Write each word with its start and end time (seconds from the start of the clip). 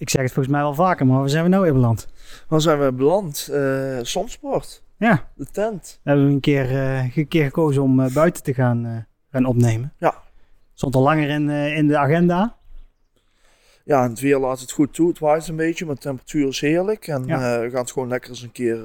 Ik 0.00 0.10
zeg 0.10 0.22
het 0.22 0.32
volgens 0.32 0.54
mij 0.54 0.62
wel 0.62 0.74
vaker, 0.74 1.06
maar 1.06 1.18
waar 1.18 1.28
zijn 1.28 1.44
we 1.44 1.50
nou 1.50 1.62
weer 1.62 1.72
beland? 1.72 2.08
Waar 2.48 2.60
zijn 2.60 2.80
we 2.80 2.92
beland? 2.92 3.48
Uh, 3.50 3.98
Somsport. 4.02 4.82
Ja. 4.96 5.28
De 5.34 5.46
tent. 5.46 6.00
We 6.02 6.10
hebben 6.10 6.28
een 6.28 6.40
keer, 6.40 6.70
uh, 6.70 7.16
een 7.16 7.28
keer 7.28 7.44
gekozen 7.44 7.82
om 7.82 8.00
uh, 8.00 8.14
buiten 8.14 8.42
te 8.42 8.54
gaan, 8.54 9.06
gaan 9.30 9.44
opnemen. 9.44 9.92
Ja. 9.98 10.14
Stond 10.74 10.94
al 10.94 11.02
langer 11.02 11.28
in, 11.28 11.50
in 11.50 11.88
de 11.88 11.98
agenda. 11.98 12.56
Ja, 13.84 14.04
en 14.04 14.10
het 14.10 14.20
weer 14.20 14.38
laat 14.38 14.60
het 14.60 14.70
goed 14.70 14.94
toe. 14.94 15.08
Het 15.08 15.18
waait 15.18 15.48
een 15.48 15.56
beetje, 15.56 15.86
maar 15.86 15.94
de 15.94 16.00
temperatuur 16.00 16.48
is 16.48 16.60
heerlijk. 16.60 17.06
En 17.06 17.22
we 17.22 17.68
gaan 17.70 17.80
het 17.80 17.92
gewoon 17.92 18.08
lekker 18.08 18.30
eens 18.30 18.42
een 18.42 18.52
keer 18.52 18.82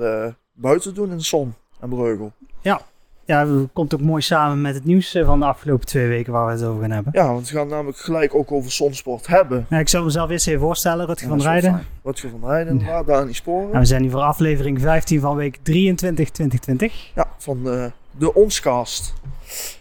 buiten 0.54 0.94
doen 0.94 1.12
in 1.12 1.18
de 1.18 1.24
zon 1.24 1.54
en 1.80 1.90
Breugel. 1.90 2.32
Ja, 2.62 2.82
ja, 3.26 3.46
dat 3.46 3.68
komt 3.74 3.94
ook 3.94 4.02
mooi 4.02 4.22
samen 4.22 4.62
met 4.62 4.76
het 4.76 4.86
nieuws 4.86 5.14
eh, 5.14 5.26
van 5.26 5.40
de 5.40 5.46
afgelopen 5.46 5.86
twee 5.86 6.08
weken 6.08 6.34
waar 6.34 6.46
we 6.46 6.52
het 6.52 6.64
over 6.64 6.82
gaan 6.82 6.92
hebben. 6.92 7.12
Ja, 7.16 7.34
want 7.34 7.50
we 7.50 7.58
gaan 7.58 7.68
namelijk 7.68 7.98
gelijk 7.98 8.36
ook 8.36 8.52
over 8.52 8.72
zonsport 8.72 9.28
hebben. 9.28 9.66
Ja, 9.70 9.80
ik 9.80 9.90
zal 9.90 10.04
mezelf 10.04 10.30
eerst 10.30 10.48
even 10.48 10.60
voorstellen, 10.60 11.06
Rutger 11.06 11.28
van 11.28 11.42
Rijden. 11.42 11.84
Rutger 12.04 12.30
van 12.30 12.50
Rijden, 12.50 12.72
inderdaad, 12.72 13.08
Dani 13.08 13.34
Sporen. 13.34 13.74
En 13.74 13.80
we 13.80 13.86
zijn 13.86 14.02
hier 14.02 14.12
voor 14.12 14.22
aflevering 14.22 14.82
15 14.82 15.20
van 15.20 15.36
week 15.36 15.58
23 15.64 16.30
2020. 16.30 17.12
Ja, 17.16 17.28
van 17.38 17.64
de, 17.64 17.92
de 18.12 18.34
Onscast. 18.34 19.14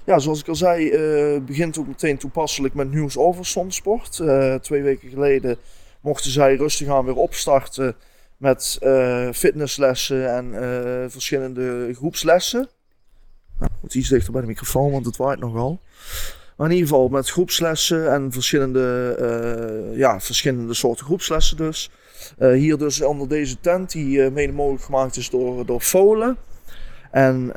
Ja, 0.05 0.19
zoals 0.19 0.41
ik 0.41 0.49
al 0.49 0.55
zei, 0.55 0.91
uh, 0.91 1.41
begint 1.41 1.79
ook 1.79 1.87
meteen 1.87 2.19
toepasselijk 2.19 2.75
met 2.75 2.93
nieuws 2.93 3.19
over 3.19 3.47
zonsport. 3.47 4.19
Uh, 4.19 4.55
twee 4.55 4.83
weken 4.83 5.09
geleden 5.09 5.57
mochten 6.01 6.31
zij 6.31 6.57
rustig 6.57 6.89
aan 6.89 7.05
weer 7.05 7.17
opstarten 7.17 7.95
met 8.37 8.79
uh, 8.83 9.29
fitnesslessen 9.33 10.35
en 10.35 11.11
verschillende 11.11 11.95
groepslessen. 11.95 12.69
Nou, 13.59 13.71
moet 13.81 13.95
iets 13.95 14.09
dichter 14.09 14.33
bij 14.33 14.41
de 14.41 14.47
microfoon, 14.47 14.91
want 14.91 15.07
het 15.07 15.17
waait 15.17 15.41
nogal. 15.41 15.81
Maar 16.57 16.67
in 16.67 16.73
ieder 16.73 16.89
geval 16.89 17.09
met 17.09 17.31
groepslessen 17.31 18.13
en 18.13 18.33
verschillende, 18.33 19.17
uh, 19.91 19.99
ja, 19.99 20.21
verschillende 20.21 20.75
soorten 20.75 21.07
groepslessen 21.07 21.57
dus. 21.57 21.91
Uh, 22.39 22.53
hier 22.53 22.79
dus 22.79 23.03
onder 23.03 23.29
deze 23.29 23.61
tent, 23.61 23.93
die 23.93 24.19
uh, 24.19 24.31
mede 24.31 24.53
mogelijk 24.53 24.85
gemaakt 24.85 25.17
is 25.17 25.31
door, 25.31 25.67
door 25.67 25.81
Folen. 25.81 26.37
En 27.11 27.53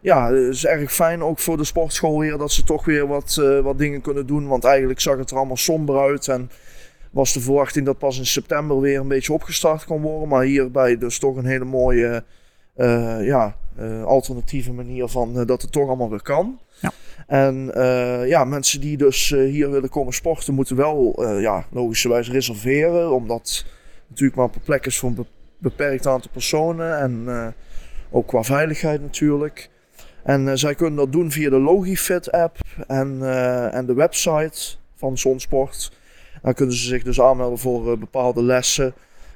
ja, 0.00 0.32
het 0.32 0.54
is 0.54 0.66
erg 0.66 0.92
fijn 0.92 1.22
ook 1.22 1.38
voor 1.38 1.56
de 1.56 1.64
sportschool 1.64 2.18
weer 2.18 2.38
dat 2.38 2.52
ze 2.52 2.64
toch 2.64 2.84
weer 2.84 3.06
wat, 3.06 3.34
wat 3.62 3.78
dingen 3.78 4.00
kunnen 4.00 4.26
doen. 4.26 4.46
Want 4.46 4.64
eigenlijk 4.64 5.00
zag 5.00 5.18
het 5.18 5.30
er 5.30 5.36
allemaal 5.36 5.56
somber 5.56 5.98
uit 5.98 6.28
en 6.28 6.50
was 7.10 7.32
de 7.32 7.40
verwachting 7.40 7.86
dat 7.86 7.98
pas 7.98 8.18
in 8.18 8.26
september 8.26 8.80
weer 8.80 9.00
een 9.00 9.08
beetje 9.08 9.32
opgestart 9.32 9.84
kon 9.84 10.02
worden. 10.02 10.28
Maar 10.28 10.42
hierbij 10.42 10.98
dus 10.98 11.18
toch 11.18 11.36
een 11.36 11.46
hele 11.46 11.64
mooie 11.64 12.24
ja, 13.22 13.56
uh, 13.80 14.04
alternatieve 14.04 14.72
manier 14.72 15.08
van 15.08 15.38
uh, 15.38 15.46
dat 15.46 15.62
het 15.62 15.72
toch 15.72 15.86
allemaal 15.86 16.10
weer 16.10 16.22
kan. 16.22 16.58
Ja. 16.80 16.92
En 17.26 17.72
ja, 18.26 18.44
mensen 18.44 18.80
die 18.80 18.96
dus 18.96 19.28
hier 19.30 19.70
willen 19.70 19.88
komen 19.88 20.12
sporten, 20.12 20.54
moeten 20.54 20.76
wel 20.76 21.24
ja, 21.38 21.64
logischerwijs 21.70 22.30
reserveren. 22.30 23.12
Omdat 23.12 23.38
het 23.38 23.66
natuurlijk 24.08 24.38
maar 24.38 24.50
per 24.50 24.60
plek 24.60 24.86
is 24.86 24.98
voor 24.98 25.08
een 25.16 25.26
beperkt 25.58 26.06
aantal 26.06 26.30
personen. 26.30 26.98
En 26.98 27.54
ook 28.10 28.26
qua 28.26 28.42
veiligheid 28.42 29.00
natuurlijk. 29.00 29.70
En 30.22 30.58
zij 30.58 30.74
kunnen 30.74 30.96
dat 30.96 31.12
doen 31.12 31.30
via 31.30 31.50
de 31.50 31.58
Logifit 31.58 32.32
app 32.32 32.58
en, 32.86 33.18
en 33.72 33.86
de 33.86 33.94
website 33.94 34.76
van 34.94 35.18
Zonsport. 35.18 35.92
Dan 36.42 36.54
kunnen 36.54 36.74
ze 36.74 36.86
zich 36.86 37.02
dus 37.02 37.20
aanmelden 37.20 37.58
voor 37.58 37.98
bepaalde 37.98 38.42
lessen. 38.42 38.94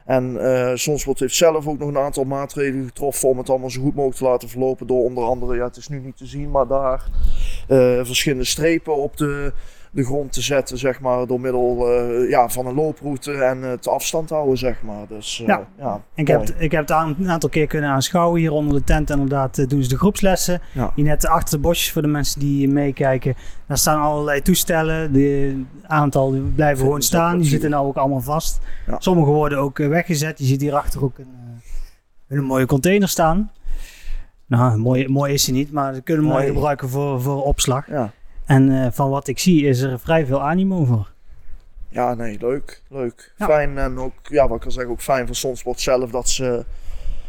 En 0.08 0.34
uh, 0.34 0.72
Zonsport 0.74 1.18
heeft 1.18 1.34
zelf 1.34 1.66
ook 1.66 1.78
nog 1.78 1.88
een 1.88 1.98
aantal 1.98 2.24
maatregelen 2.24 2.86
getroffen 2.86 3.28
om 3.28 3.38
het 3.38 3.50
allemaal 3.50 3.70
zo 3.70 3.80
goed 3.80 3.94
mogelijk 3.94 4.18
te 4.18 4.24
laten 4.24 4.48
verlopen. 4.48 4.86
Door 4.86 5.04
onder 5.04 5.24
andere, 5.24 5.56
ja, 5.56 5.64
het 5.64 5.76
is 5.76 5.88
nu 5.88 5.98
niet 5.98 6.16
te 6.16 6.26
zien, 6.26 6.50
maar 6.50 6.66
daar 6.66 7.04
uh, 7.68 8.04
verschillende 8.04 8.44
strepen 8.44 8.96
op 8.96 9.16
de, 9.16 9.52
de 9.90 10.04
grond 10.04 10.32
te 10.32 10.40
zetten, 10.40 10.78
zeg 10.78 11.00
maar. 11.00 11.26
Door 11.26 11.40
middel 11.40 11.90
uh, 11.90 12.30
ja, 12.30 12.48
van 12.48 12.66
een 12.66 12.74
looproute 12.74 13.32
en 13.32 13.62
het 13.62 13.88
afstand 13.88 14.30
houden, 14.30 14.58
zeg 14.58 14.82
maar. 14.82 15.06
Dus, 15.08 15.42
ja. 15.46 15.66
ja 15.78 16.00
ik, 16.14 16.28
heb, 16.28 16.48
ik 16.58 16.70
heb 16.70 16.88
het 16.88 17.18
een 17.18 17.30
aantal 17.30 17.48
keer 17.48 17.66
kunnen 17.66 17.90
aanschouwen. 17.90 18.40
Hier 18.40 18.52
onder 18.52 18.74
de 18.74 18.84
tent 18.84 19.10
inderdaad 19.10 19.70
doen 19.70 19.82
ze 19.82 19.88
de 19.88 19.98
groepslessen. 19.98 20.60
Ja. 20.72 20.92
Hier 20.94 21.04
net 21.04 21.26
achter 21.26 21.56
de 21.56 21.62
bosjes 21.62 21.92
voor 21.92 22.02
de 22.02 22.08
mensen 22.08 22.40
die 22.40 22.68
meekijken. 22.68 23.34
Daar 23.66 23.78
staan 23.78 24.00
allerlei 24.00 24.42
toestellen. 24.42 25.12
De 25.12 25.62
aantal 25.82 26.30
die 26.30 26.40
blijven 26.40 26.84
gewoon 26.84 27.02
staan. 27.02 27.38
Die 27.38 27.48
zitten 27.48 27.70
nou 27.70 27.86
ook 27.86 27.96
allemaal 27.96 28.20
vast. 28.20 28.60
Ja. 28.86 28.96
Sommige 28.98 29.30
worden 29.30 29.58
ook 29.58 29.78
weggezet. 29.78 30.38
Je 30.38 30.44
ziet 30.44 30.60
hierachter 30.60 31.04
ook 31.04 31.18
een, 31.18 31.60
een 32.28 32.44
mooie 32.44 32.66
container 32.66 33.08
staan. 33.08 33.50
Nou, 34.46 34.78
mooi, 34.78 35.08
mooi 35.08 35.32
is 35.32 35.44
ze 35.44 35.52
niet, 35.52 35.72
maar 35.72 35.94
ze 35.94 36.00
kunnen 36.02 36.24
mooi 36.24 36.44
Nee. 36.44 36.52
gebruiken 36.52 36.88
voor, 36.88 37.20
voor 37.22 37.44
opslag. 37.44 37.88
Ja. 37.90 38.12
En 38.48 38.70
uh, 38.70 38.86
van 38.90 39.10
wat 39.10 39.28
ik 39.28 39.38
zie 39.38 39.66
is 39.66 39.80
er 39.80 39.98
vrij 39.98 40.26
veel 40.26 40.42
animo 40.42 40.84
voor. 40.84 41.12
Ja, 41.88 42.14
nee, 42.14 42.38
leuk. 42.40 42.82
Leuk. 42.88 43.32
Ja. 43.36 43.46
Fijn 43.46 43.78
en 43.78 43.98
ook, 43.98 44.12
ja, 44.22 44.48
wat 44.48 44.56
ik 44.56 44.64
al 44.64 44.70
zeg, 44.70 44.86
ook 44.86 45.00
fijn 45.00 45.26
voor 45.26 45.36
Zonsport 45.36 45.80
zelf 45.80 46.10
dat 46.10 46.28
ze 46.28 46.64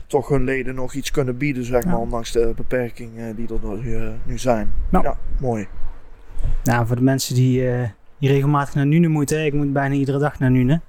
toch 0.07 0.29
hun 0.29 0.43
leden 0.43 0.75
nog 0.75 0.93
iets 0.93 1.11
kunnen 1.11 1.37
bieden, 1.37 1.65
zeg 1.65 1.85
maar, 1.85 1.97
ondanks 1.97 2.31
de 2.31 2.53
beperkingen 2.55 3.35
die 3.35 3.47
er 3.47 3.77
nu, 3.77 3.97
uh, 3.97 4.09
nu 4.23 4.37
zijn. 4.37 4.73
Ja. 4.91 5.01
ja, 5.01 5.17
mooi. 5.39 5.67
Nou, 6.63 6.87
voor 6.87 6.95
de 6.95 7.01
mensen 7.01 7.35
die, 7.35 7.61
uh, 7.61 7.83
die 8.19 8.29
regelmatig 8.29 8.75
naar 8.75 8.85
Nune 8.85 9.07
moeten, 9.07 9.45
ik 9.45 9.53
moet 9.53 9.73
bijna 9.73 9.95
iedere 9.95 10.19
dag 10.19 10.39
naar 10.39 10.51
Nune, 10.51 10.81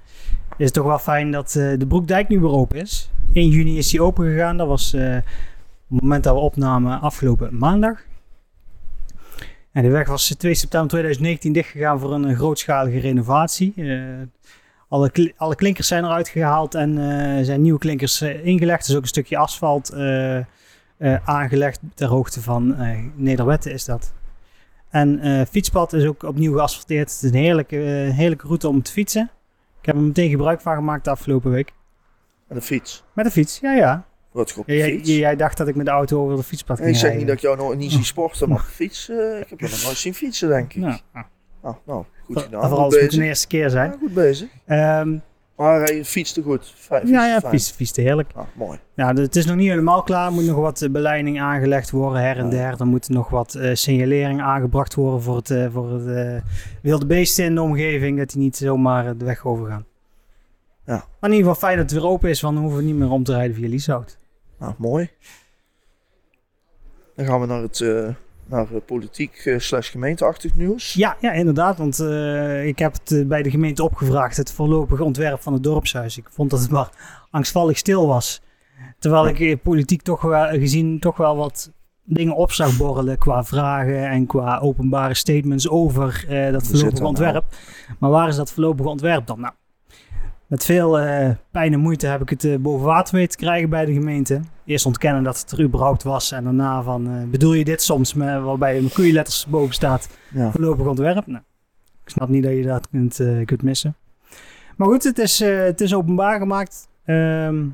is 0.57 0.65
het 0.65 0.73
toch 0.73 0.85
wel 0.85 0.99
fijn 0.99 1.31
dat 1.31 1.55
uh, 1.57 1.79
de 1.79 1.87
Broekdijk 1.87 2.27
nu 2.27 2.39
weer 2.39 2.51
open 2.51 2.79
is. 2.79 3.11
1 3.33 3.47
juni 3.47 3.77
is 3.77 3.89
die 3.89 4.01
open 4.01 4.25
gegaan. 4.25 4.57
Dat 4.57 4.67
was 4.67 4.93
uh, 4.93 5.01
op 5.01 5.23
het 5.89 6.01
moment 6.01 6.23
dat 6.23 6.33
we 6.33 6.39
opnamen 6.39 7.01
afgelopen 7.01 7.57
maandag. 7.57 8.09
En 9.71 9.83
de 9.83 9.89
weg 9.89 10.07
was 10.07 10.35
2 10.37 10.53
september 10.53 10.89
2019 10.89 11.53
dichtgegaan 11.53 11.99
voor 11.99 12.13
een, 12.13 12.35
grootschalige 12.35 12.99
renovatie. 12.99 13.73
Uh, 13.75 14.03
alle, 14.87 15.11
kl 15.11 15.27
alle, 15.37 15.55
klinkers 15.55 15.87
zijn 15.87 16.03
eruit 16.03 16.27
gehaald 16.27 16.75
en 16.75 16.97
uh, 16.97 17.45
zijn 17.45 17.61
nieuwe 17.61 17.79
klinkers 17.79 18.21
uh, 18.21 18.45
ingelegd. 18.45 18.83
Er 18.83 18.89
is 18.89 18.95
ook 18.95 19.01
een 19.01 19.07
stukje 19.07 19.37
asfalt 19.37 19.93
aangelegd 21.23 21.79
ter 21.93 22.07
hoogte 22.07 22.41
van 22.41 22.75
Nederwetten 23.15 23.71
is 23.71 23.85
dat. 23.85 24.13
En 24.89 25.47
fietspad 25.49 25.93
is 25.93 26.05
ook 26.05 26.23
opnieuw 26.23 26.53
geasfalteerd. 26.53 27.11
Het 27.11 27.23
is 27.23 27.29
een 27.29 27.37
heerlijke, 27.37 27.75
heerlijke 28.15 28.47
route 28.47 28.67
om 28.67 28.81
te 28.81 28.91
fietsen. 28.91 29.31
Ik 29.79 29.85
heb 29.85 29.95
er 29.95 30.01
meteen 30.01 30.29
gebruik 30.29 30.61
van 30.61 30.75
gemaakt 30.75 31.03
de 31.03 31.09
afgelopen 31.09 31.51
week. 31.51 31.73
Met 32.47 32.57
een 32.57 32.63
fiets. 32.63 33.03
Met 33.13 33.25
een 33.25 33.31
fiets, 33.31 33.59
ja 33.59 33.73
ja. 33.73 34.05
Wat 34.31 34.55
jij, 34.65 34.97
jij, 34.97 35.35
dacht 35.35 35.57
dat 35.57 35.67
ik 35.67 35.75
met 35.75 35.85
de 35.85 35.91
auto 35.91 36.23
over 36.23 36.35
de 36.37 36.43
fietspad 36.43 36.77
ging 36.77 36.89
ik 36.89 36.95
zeg 36.95 37.03
rijden. 37.03 37.19
niet 37.19 37.27
dat 37.27 37.35
ik 37.37 37.41
jou 37.41 37.57
nog 37.57 37.75
niet 37.75 37.91
zie 37.91 38.03
sporten, 38.03 38.49
maar 38.49 38.59
fiets, 38.59 39.09
uh, 39.09 39.39
ik 39.39 39.49
heb 39.49 39.59
je 39.59 39.67
nog 39.69 39.83
nooit 39.83 39.97
zien 39.97 40.13
fietsen, 40.13 40.49
denk 40.49 40.73
ik. 40.73 40.81
Ja. 40.81 40.99
Nou, 41.63 41.75
nou, 41.85 42.03
goed 42.25 42.39
gedaan. 42.41 42.61
Vooral 42.61 42.83
Goed 42.85 42.93
als 42.93 43.01
het 43.01 43.11
de 43.11 43.23
eerste 43.23 43.47
keer 43.47 43.69
zijn. 43.69 43.91
Ja, 43.91 43.97
goed 43.99 44.13
bezig. 44.13 44.49
Ehm, 44.65 45.17
Maar 45.55 45.81
hij 45.81 46.05
fietste 46.05 46.41
goed. 46.41 46.73
Fijn, 46.75 47.07
ja, 47.07 47.25
ja, 47.27 47.41
fiets, 47.41 47.71
fietste 47.71 48.01
heerlijk. 48.01 48.29
Ah, 48.35 48.43
mooi. 48.53 48.79
Ja, 48.95 49.13
het 49.13 49.35
is 49.35 49.45
nog 49.45 49.55
niet 49.55 49.69
helemaal 49.69 50.03
klaar. 50.03 50.25
Er 50.25 50.31
moet 50.31 50.45
nog 50.45 50.55
wat 50.57 50.81
eh, 50.81 50.89
beleiding 50.89 51.41
aangelegd 51.41 51.91
worden 51.91 52.21
her 52.21 52.37
en 52.37 52.43
Ja. 52.45 52.49
der. 52.49 52.79
Er 52.79 52.87
moet 52.87 53.09
nog 53.09 53.29
wat 53.29 53.53
eh, 53.55 53.69
signalering 53.73 54.41
aangebracht 54.41 54.93
worden 54.95 55.21
voor 55.21 55.35
het, 55.35 55.49
eh, 55.49 55.67
voor 55.71 55.91
het 55.91 56.07
eh, 56.07 56.41
wilde 56.81 57.05
beesten 57.05 57.45
in 57.45 57.55
de 57.55 57.61
omgeving. 57.61 58.17
Dat 58.17 58.29
die 58.29 58.41
niet 58.41 58.57
zomaar 58.57 59.05
eh, 59.07 59.11
de 59.17 59.25
weg 59.25 59.45
overgaan. 59.45 59.85
Ja. 60.85 60.93
Maar 61.19 61.29
in 61.29 61.35
ieder 61.35 61.51
geval 61.51 61.67
fijn 61.69 61.77
dat 61.81 61.91
het 61.91 61.99
weer 62.01 62.09
open 62.09 62.29
is, 62.29 62.41
want 62.41 62.53
dan 62.53 62.63
hoeven 62.63 62.81
we 62.81 62.87
niet 62.87 62.95
meer 62.97 63.09
om 63.11 63.23
te 63.23 63.33
rijden 63.33 63.55
via 63.55 63.67
Lieshout. 63.67 64.17
Nou, 64.61 64.73
mooi. 64.77 65.09
Dan 67.15 67.25
gaan 67.25 67.41
we 67.41 67.45
naar 67.45 67.61
het 67.61 67.81
eh, 67.81 68.07
naar 68.45 68.73
eh, 68.73 68.81
politiek 68.85 69.35
eh, 69.35 69.59
slash 69.59 69.91
gemeenteachtig 69.91 70.55
nieuws. 70.55 70.93
Ja, 70.93 71.17
ja 71.19 71.31
inderdaad. 71.31 71.77
Want 71.77 71.99
ik 72.65 72.79
heb 72.79 72.93
het 73.03 73.27
bij 73.27 73.43
de 73.43 73.49
gemeente 73.49 73.83
opgevraagd. 73.83 74.37
Het 74.37 74.51
voorlopige 74.51 75.03
ontwerp 75.03 75.41
van 75.41 75.53
het 75.53 75.63
dorpshuis. 75.63 76.17
Ik 76.17 76.27
vond 76.29 76.49
dat 76.49 76.59
het 76.59 76.69
maar 76.69 76.89
angstvallig 77.31 77.77
stil 77.77 78.07
was. 78.07 78.41
Terwijl 78.99 79.27
ik 79.27 79.39
eh, 79.39 79.57
politiek 79.63 80.01
toch 80.01 80.21
wel 80.21 80.47
gezien 80.47 80.99
toch 80.99 81.17
wel 81.17 81.35
wat 81.35 81.71
dingen 82.03 82.35
op 82.35 82.51
zag 82.51 82.77
borrelen 82.77 83.17
qua 83.17 83.43
vragen 83.43 84.09
en 84.09 84.25
qua 84.25 84.59
openbare 84.59 85.13
statements 85.13 85.69
over 85.69 86.25
dat 86.51 86.67
voorlopige 86.67 86.93
nou? 86.93 87.05
ontwerp. 87.05 87.45
Maar 87.99 88.09
waar 88.09 88.27
is 88.27 88.35
dat 88.35 88.51
voorlopige 88.51 88.89
ontwerp 88.89 89.27
dan? 89.27 89.39
Nou, 89.39 89.53
met 90.51 90.65
veel 90.65 90.99
eh, 90.99 91.29
pijn 91.51 91.73
en 91.73 91.79
moeite 91.79 92.07
heb 92.07 92.21
ik 92.21 92.29
het 92.29 92.43
eh, 92.43 92.57
boven 92.57 92.85
water 92.85 93.15
weten 93.15 93.37
te 93.37 93.43
krijgen 93.43 93.69
bij 93.69 93.85
de 93.85 93.93
gemeente. 93.93 94.41
Eerst 94.65 94.85
ontkennen 94.85 95.23
dat 95.23 95.39
het 95.39 95.51
er 95.51 95.61
überhaupt 95.61 96.03
was 96.03 96.31
en 96.31 96.43
daarna 96.43 96.83
van, 96.83 97.07
eh, 97.07 97.29
bedoel 97.29 97.53
je 97.53 97.63
dit 97.63 97.81
soms, 97.81 98.13
met, 98.13 98.41
waarbij 98.41 98.81
met 98.81 98.93
koeienletters 98.93 99.45
boven 99.45 99.73
staat, 99.73 100.09
Ja. 100.33 100.51
voorlopig 100.51 100.85
ontwerp. 100.85 101.27
Nou, 101.27 101.43
ik 102.03 102.09
snap 102.09 102.29
niet 102.29 102.43
dat 102.43 102.51
je 102.51 102.63
dat 102.63 102.89
kunt, 102.89 103.15
kunt 103.45 103.61
missen. 103.63 103.95
Maar 104.77 104.87
goed, 104.87 105.03
het 105.03 105.17
is, 105.17 105.39
het 105.39 105.81
is 105.81 105.93
openbaar 105.93 106.39
gemaakt. 106.39 106.87
Ehm 107.05 107.65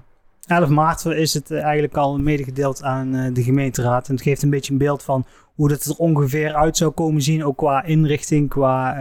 11 0.47 0.69
maart 0.69 1.05
is 1.05 1.33
het 1.33 1.51
eigenlijk 1.51 1.95
al 1.97 2.17
medegedeeld 2.19 2.83
aan 2.83 3.33
de 3.33 3.43
gemeenteraad. 3.43 4.07
En 4.07 4.13
het 4.13 4.23
geeft 4.23 4.43
een 4.43 4.49
beetje 4.49 4.71
een 4.71 4.77
beeld 4.77 5.03
van 5.03 5.25
hoe 5.55 5.69
dat 5.69 5.85
er 5.85 5.95
ongeveer 5.95 6.53
uit 6.53 6.77
zou 6.77 6.91
komen 6.91 7.21
zien. 7.21 7.45
Ook 7.45 7.57
qua 7.57 7.83
inrichting, 7.83 8.49
qua, 8.49 8.95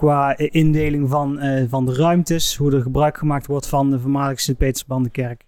qua 0.00 0.36
eh, 0.36 0.48
indeling 0.50 1.08
van, 1.08 1.38
eh, 1.38 1.64
van 1.68 1.86
de 1.86 1.94
ruimtes. 1.94 2.56
Hoe 2.56 2.72
er 2.72 2.82
gebruik 2.82 3.18
gemaakt 3.18 3.46
wordt 3.46 3.66
van 3.66 3.90
de 3.90 4.00
voormalige 4.00 4.40
Sint-Petersbandenkerk. 4.40 5.44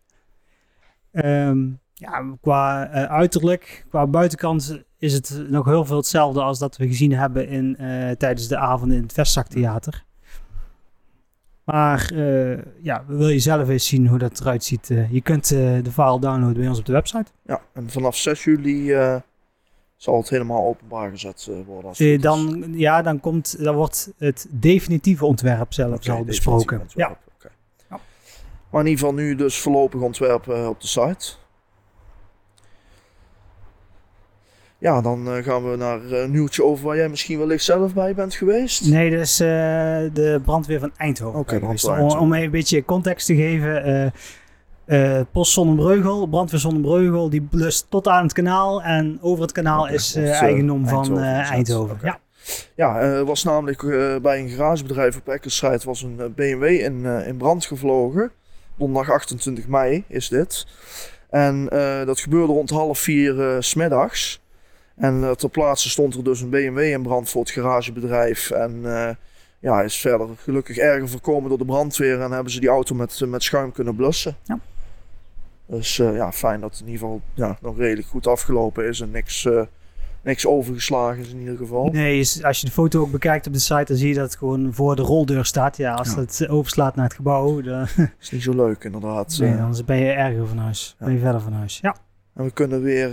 Ehm, 1.13 1.69
ja, 1.95 2.37
qua 2.41 2.89
eh, 2.89 3.05
uiterlijk, 3.05 3.85
qua 3.89 4.07
buitenkant 4.07 4.83
is 4.99 5.13
het 5.13 5.45
nog 5.49 5.65
heel 5.65 5.85
veel 5.85 5.97
hetzelfde 5.97 6.43
als 6.43 6.59
dat 6.59 6.77
we 6.77 6.87
gezien 6.87 7.13
hebben 7.13 7.49
in, 7.49 7.77
tijdens 8.19 8.49
de 8.49 8.57
avonden 8.57 8.97
in 8.97 9.03
het 9.03 9.13
Vestzaktheater. 9.13 10.05
Maar 11.65 12.11
ja, 12.83 13.05
wil 13.07 13.29
je 13.29 13.39
zelf 13.39 13.69
eens 13.69 13.87
zien 13.87 14.07
hoe 14.07 14.19
dat 14.19 14.41
eruit 14.41 14.65
ziet? 14.65 14.87
Je 15.11 15.21
kunt 15.23 15.49
de 15.49 15.91
file 15.93 16.21
downloaden 16.21 16.61
bij 16.61 16.69
ons 16.69 16.79
op 16.79 16.85
de 16.85 16.93
website. 16.93 17.31
Ja, 17.47 17.61
en 17.73 17.91
vanaf 17.91 18.17
6 18.17 18.45
juli 18.45 18.95
zal 20.03 20.17
het 20.17 20.29
helemaal 20.29 20.65
openbaar 20.65 21.11
gezet 21.11 21.51
worden. 21.67 22.21
dan, 22.21 22.65
ja, 22.75 23.03
dan, 23.03 23.21
komt, 23.21 23.65
dan 23.65 23.75
wordt 23.75 24.13
het 24.19 24.47
definitieve 24.51 25.25
ontwerp 25.25 25.73
zelf 25.73 25.95
okay, 25.95 26.17
al 26.17 26.25
besproken. 26.25 26.81
Ontwerp, 26.81 27.09
ja. 27.11 27.19
Okay. 27.37 27.53
ja. 27.91 28.01
Maar 28.71 28.81
in 28.81 28.87
ieder 28.87 29.05
geval 29.05 29.15
nu 29.15 29.35
dus 29.35 29.59
voorlopig 29.59 30.01
ontwerp 30.01 30.49
op 30.49 30.81
de 30.81 30.87
site. 30.87 31.33
Ja, 34.79 35.01
dan 35.01 35.29
uh, 35.29 35.45
gaan 35.45 35.71
we 35.71 35.77
naar 35.77 36.13
een 36.13 36.31
nieuwtje 36.31 36.65
over 36.65 36.85
waar 36.85 36.97
jij 36.97 37.09
misschien 37.09 37.39
wellicht 37.39 37.65
zelf 37.65 37.95
bij 37.95 38.15
bent 38.15 38.35
geweest. 38.35 38.91
Nee, 38.91 39.11
dat 39.11 39.21
is 39.21 39.41
uh, 39.41 39.49
de 40.13 40.41
brandweer 40.45 40.81
van 40.81 40.93
Eindhoven. 40.97 41.41
Oké, 41.41 41.55
okay, 41.55 41.99
om, 41.99 42.19
om 42.19 42.33
even 42.33 42.45
een 42.45 42.51
beetje 42.51 42.85
context 42.85 43.27
te 43.27 43.35
geven. 43.35 44.13
Uh, 44.87 45.21
Post 45.33 45.53
Zonnebreugel, 45.53 46.27
brandweer 46.27 46.61
Zonnebreugel, 46.61 47.31
die 47.31 47.43
blust 47.43 47.87
tot 47.89 48.09
aan 48.09 48.23
het 48.23 48.33
kanaal. 48.33 48.83
En 48.83 49.19
over 49.21 49.43
het 49.43 49.53
kanaal 49.53 49.83
okay, 49.83 49.95
is 49.95 50.15
eigendom 50.15 50.89
van 50.89 51.19
Eindhoven. 51.19 51.97
Okay. 51.97 52.11
Ja, 52.11 52.19
ja 52.75 53.01
er 53.01 53.25
was 53.25 53.45
namelijk 53.45 53.81
bij 54.23 54.41
een 54.41 54.49
garagebedrijf 54.49 55.17
op 55.17 55.29
Eckerstrijd 55.29 55.85
was 55.85 56.03
een 56.03 56.33
BMW 56.37 56.65
in, 56.65 57.05
in 57.05 57.37
brand 57.37 57.67
gevlogen. 57.67 58.33
Donderdag 58.77 59.15
28 59.15 59.69
mei 59.69 60.05
is 60.09 60.29
dit. 60.29 60.67
En 61.31 61.65
dat 62.07 62.21
gebeurde 62.21 62.53
rond 62.53 62.71
half 62.71 62.99
vier 62.99 63.57
smiddags. 63.63 64.43
En 64.97 65.15
uh, 65.21 65.31
ter 65.31 65.49
plaatse 65.49 65.91
stond 65.91 66.15
er 66.15 66.25
dus 66.25 66.41
een 66.41 66.51
BMW 66.51 66.79
in 66.79 67.03
brand 67.03 67.29
voor 67.29 67.41
het 67.41 67.51
garagebedrijf. 67.51 68.51
En 68.51 68.81
uh, 68.83 69.09
ja, 69.59 69.83
is 69.83 69.97
verder 69.97 70.29
gelukkig 70.37 70.77
erger 70.77 71.09
voorkomen 71.09 71.49
door 71.49 71.59
de 71.59 71.65
brandweer. 71.65 72.21
En 72.21 72.31
hebben 72.33 72.53
ze 72.53 72.61
die 72.61 72.69
auto 72.69 72.95
met, 72.95 73.21
met 73.27 73.43
schuim 73.43 73.73
kunnen 73.73 73.97
blussen. 73.97 74.37
Ja. 74.45 74.59
Dus 75.67 75.99
uh, 75.99 76.15
ja, 76.15 76.33
fijn 76.33 76.61
dat 76.61 76.71
het 76.71 76.81
in 76.81 76.87
ieder 76.87 77.01
geval 77.01 77.21
ja, 77.35 77.57
nog 77.61 77.79
redelijk 77.79 78.09
goed 78.09 78.27
afgelopen 78.27 78.89
is. 78.89 79.01
En 79.01 79.11
niks, 79.11 79.49
niks 80.23 80.47
overgeslagen 80.47 81.23
is 81.23 81.31
in 81.31 81.39
ieder 81.39 81.57
geval. 81.57 81.89
Nee, 81.91 82.19
als 82.43 82.61
je 82.61 82.67
de 82.67 82.73
foto 82.73 83.01
ook 83.01 83.11
bekijkt 83.11 83.47
op 83.47 83.53
de 83.53 83.59
site, 83.59 83.85
dan 83.85 83.97
zie 83.97 84.09
je 84.09 84.15
dat 84.15 84.25
het 84.25 84.37
gewoon 84.37 84.75
voor 84.75 84.97
de 84.97 85.03
roldeur 85.03 85.45
staat. 85.45 85.77
Ja, 85.77 85.95
als 85.95 86.15
ja. 86.15 86.21
het 86.21 86.49
overslaat 86.49 86.95
naar 86.95 87.05
het 87.05 87.15
gebouw. 87.15 87.61
Dan 87.61 87.87
is 88.21 88.31
niet 88.31 88.43
zo 88.43 88.55
leuk 88.55 88.85
inderdaad. 88.85 89.39
Nee, 89.39 89.57
dan 89.57 89.83
ben 89.87 89.97
je 89.97 90.11
erger 90.11 90.47
van 90.47 90.59
huis. 90.59 90.97
Ja. 90.99 91.05
Ben 91.05 91.15
je 91.15 91.21
verder 91.21 91.41
van 91.41 91.53
huis. 91.53 91.79
Ja. 91.83 91.97
En 92.35 92.45
we 92.45 92.51
kunnen 92.51 92.83
weer 92.83 93.11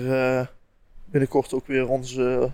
binnenkort 1.05 1.53
ook 1.53 1.67
weer 1.67 1.87
onze 1.87 2.51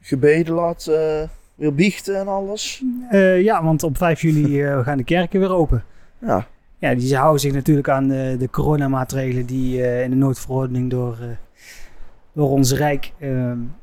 gebeden 0.00 0.54
laten 0.54 1.20
uh, 1.22 1.28
weer 1.54 1.74
biechten 1.74 2.16
en 2.16 2.28
alles. 2.28 2.82
Uh, 3.12 3.42
ja, 3.42 3.64
want 3.64 3.82
op 3.82 3.96
5 3.96 4.20
juli 4.20 4.82
gaan 4.82 4.96
de 4.96 5.04
kerken 5.04 5.40
weer 5.40 5.52
open. 5.52 5.84
Ja. 6.18 6.46
Ja, 6.80 6.94
die 6.94 7.16
houden 7.16 7.40
zich 7.40 7.52
natuurlijk 7.52 7.88
aan 7.88 8.08
de, 8.08 8.36
de 8.38 8.50
coronamaatregelen 8.50 9.46
die 9.46 10.02
in 10.02 10.10
de 10.10 10.16
noodverordening 10.16 10.90
door, 10.90 11.18
door 12.32 12.50
ons 12.50 12.72
Rijk 12.72 13.12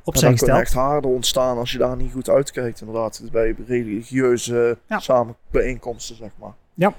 op 0.03 0.17
zijn 0.17 0.31
gesteld. 0.31 0.51
Er 0.51 0.63
echt 0.63 0.73
harder 0.73 1.11
ontstaan 1.11 1.57
als 1.57 1.71
je 1.71 1.77
daar 1.77 1.95
niet 1.95 2.11
goed 2.11 2.29
uitkijkt 2.29 2.79
inderdaad. 2.81 3.21
Bij 3.31 3.55
religieuze 3.67 4.77
ja. 4.87 4.99
samenbijeenkomsten, 4.99 6.15
zeg 6.15 6.29
maar. 6.39 6.53
Ja. 6.73 6.93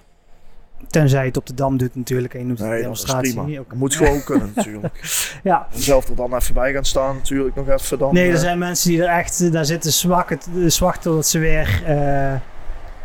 Tenzij 0.87 1.25
het 1.25 1.37
op 1.37 1.47
de 1.47 1.55
Dam 1.55 1.77
doet 1.77 1.95
natuurlijk 1.95 2.35
en 2.35 2.41
je 2.41 2.47
noemt 2.47 2.59
nee, 2.59 2.81
demonstratie. 2.81 3.35
Dat, 3.35 3.45
prima. 3.45 3.65
moet 3.75 3.95
gewoon 3.95 4.25
kunnen 4.31 4.53
natuurlijk. 4.55 5.01
ja. 5.43 5.67
En 5.73 5.81
zelf 5.81 6.09
er 6.09 6.17
dan 6.17 6.35
even 6.35 6.55
bij 6.55 6.73
gaan 6.73 6.85
staan 6.85 7.17
natuurlijk 7.17 7.55
nog 7.55 7.69
even 7.69 7.99
dan. 7.99 8.15
Nee, 8.15 8.31
er 8.31 8.39
zijn 8.39 8.59
mensen 8.59 8.91
die 8.91 9.03
er 9.03 9.19
echt, 9.19 9.53
daar 9.53 9.65
zitten 9.65 9.93
zwakken, 9.93 10.39
zwak 10.67 10.97
totdat 10.97 11.27
ze 11.27 11.39
weer, 11.39 11.83
uh, 11.89 12.35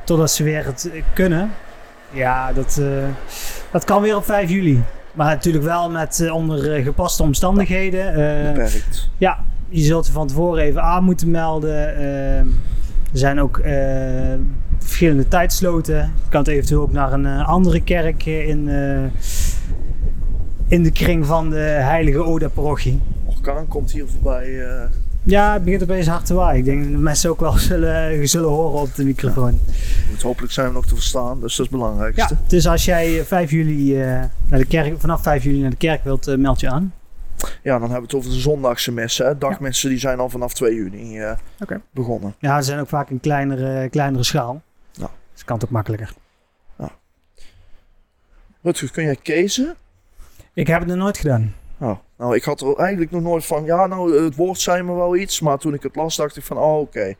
totdat 0.03 0.31
ze 0.31 0.43
weer 0.43 0.65
het 0.65 0.89
kunnen. 1.13 1.51
Ja, 2.13 2.53
dat, 2.53 2.77
uh, 2.81 3.03
dat 3.71 3.83
kan 3.83 4.01
weer 4.01 4.15
op 4.15 4.25
5 4.25 4.49
juli. 4.49 4.83
Maar 5.13 5.25
natuurlijk 5.25 5.63
wel 5.63 5.89
met 5.89 6.19
uh, 6.19 6.35
onder 6.35 6.83
gepaste 6.83 7.23
omstandigheden. 7.23 8.13
Beperkt. 8.53 9.09
Ja, 9.17 9.39
je 9.69 9.81
zult 9.81 10.07
er 10.07 10.13
van 10.13 10.27
tevoren 10.27 10.63
even 10.63 10.83
aan 10.83 11.03
moeten 11.03 11.31
melden. 11.31 11.97
Er 13.11 13.19
zijn 13.19 13.41
ook 13.41 13.61
verschillende 14.79 15.27
tijdsloten. 15.27 15.95
Je 15.95 16.29
kan 16.29 16.39
het 16.39 16.49
eventueel 16.49 16.81
ook 16.81 16.91
naar 16.91 17.13
een 17.13 17.25
andere 17.27 17.81
kerk 17.81 18.25
in, 18.25 18.67
in 20.67 20.83
de 20.83 20.91
kring 20.91 21.25
van 21.25 21.49
de 21.49 21.59
heilige 21.59 22.23
Oda-parochie. 22.23 23.01
Orkaan 23.25 23.67
komt 23.67 23.91
hier 23.91 24.07
voorbij. 24.07 24.65
Ja, 25.23 25.53
het 25.53 25.63
begint 25.63 25.83
opeens 25.83 26.07
hard 26.07 26.25
te 26.25 26.33
waaien. 26.33 26.59
Ik 26.59 26.65
denk 26.65 26.91
dat 26.91 27.01
mensen 27.01 27.29
ook 27.29 27.39
wel 27.39 27.57
zullen, 27.69 28.27
zullen 28.29 28.49
horen 28.49 28.79
op 28.79 28.95
de 28.95 29.03
microfoon. 29.03 29.59
Ja. 29.65 29.73
Moet, 30.09 30.21
hopelijk 30.21 30.53
zijn 30.53 30.67
we 30.67 30.73
nog 30.73 30.85
te 30.85 30.95
verstaan, 30.95 31.33
dus 31.33 31.41
dat 31.41 31.49
is 31.49 31.57
het 31.57 31.69
belangrijkste. 31.69 32.33
Ja, 32.33 32.39
dus 32.47 32.67
als 32.67 32.85
jij 32.85 33.23
5 33.23 33.51
juli, 33.51 33.95
naar 34.49 34.59
de 34.59 34.65
kerk, 34.65 34.99
vanaf 34.99 35.21
5 35.21 35.43
juli 35.43 35.59
naar 35.59 35.69
de 35.69 35.75
kerk 35.75 36.03
wilt, 36.03 36.37
meld 36.37 36.59
je 36.59 36.69
aan. 36.69 36.93
Ja, 37.61 37.79
dan 37.79 37.81
hebben 37.81 37.97
we 37.97 38.05
het 38.05 38.13
over 38.15 38.29
de 38.29 38.39
zondagse 38.39 38.91
messen. 38.91 39.39
Dagmessen 39.39 39.89
die 39.89 39.99
zijn 39.99 40.19
al 40.19 40.29
vanaf 40.29 40.53
2 40.53 40.75
juni 40.75 41.19
uh, 41.19 41.31
begonnen. 41.91 42.35
Ja, 42.39 42.61
ze 42.61 42.67
zijn 42.67 42.79
ook 42.79 42.87
vaak 42.87 43.09
in 43.09 43.19
kleinere, 43.19 43.89
kleinere 43.89 44.23
schaal. 44.23 44.61
Ja. 44.91 45.09
Dus 45.33 45.43
kan 45.43 45.55
het 45.55 45.65
ook 45.65 45.71
makkelijker. 45.71 46.13
Ja. 46.77 46.91
Rutger, 48.61 48.91
kun 48.91 49.03
jij 49.03 49.15
kezen? 49.15 49.75
Ik 50.53 50.67
heb 50.67 50.79
het 50.79 50.87
nog 50.87 50.97
nooit 50.97 51.17
gedaan. 51.17 51.53
Nou, 52.23 52.35
ik 52.35 52.43
had 52.43 52.61
er 52.61 52.75
eigenlijk 52.75 53.11
nog 53.11 53.21
nooit 53.21 53.45
van, 53.45 53.65
ja, 53.65 53.87
nou, 53.87 54.23
het 54.23 54.35
woord 54.35 54.59
zei 54.59 54.83
me 54.83 54.93
wel 54.93 55.15
iets. 55.15 55.39
Maar 55.39 55.57
toen 55.57 55.73
ik 55.73 55.83
het 55.83 55.95
las, 55.95 56.15
dacht 56.15 56.37
ik 56.37 56.43
van, 56.43 56.57
oh, 56.57 56.79
oké. 56.79 57.13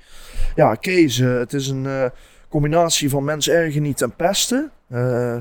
Ja, 0.56 0.76
kezen. 0.76 1.40
Het 1.40 1.54
is 1.54 1.68
een 1.68 1.84
uh, 1.84 2.06
combinatie 2.50 3.10
van 3.10 3.24
mens 3.24 3.50
ergen 3.50 3.82
niet 3.82 4.02
en 4.02 4.16
pesten. 4.16 4.72
Uh, 4.92 5.36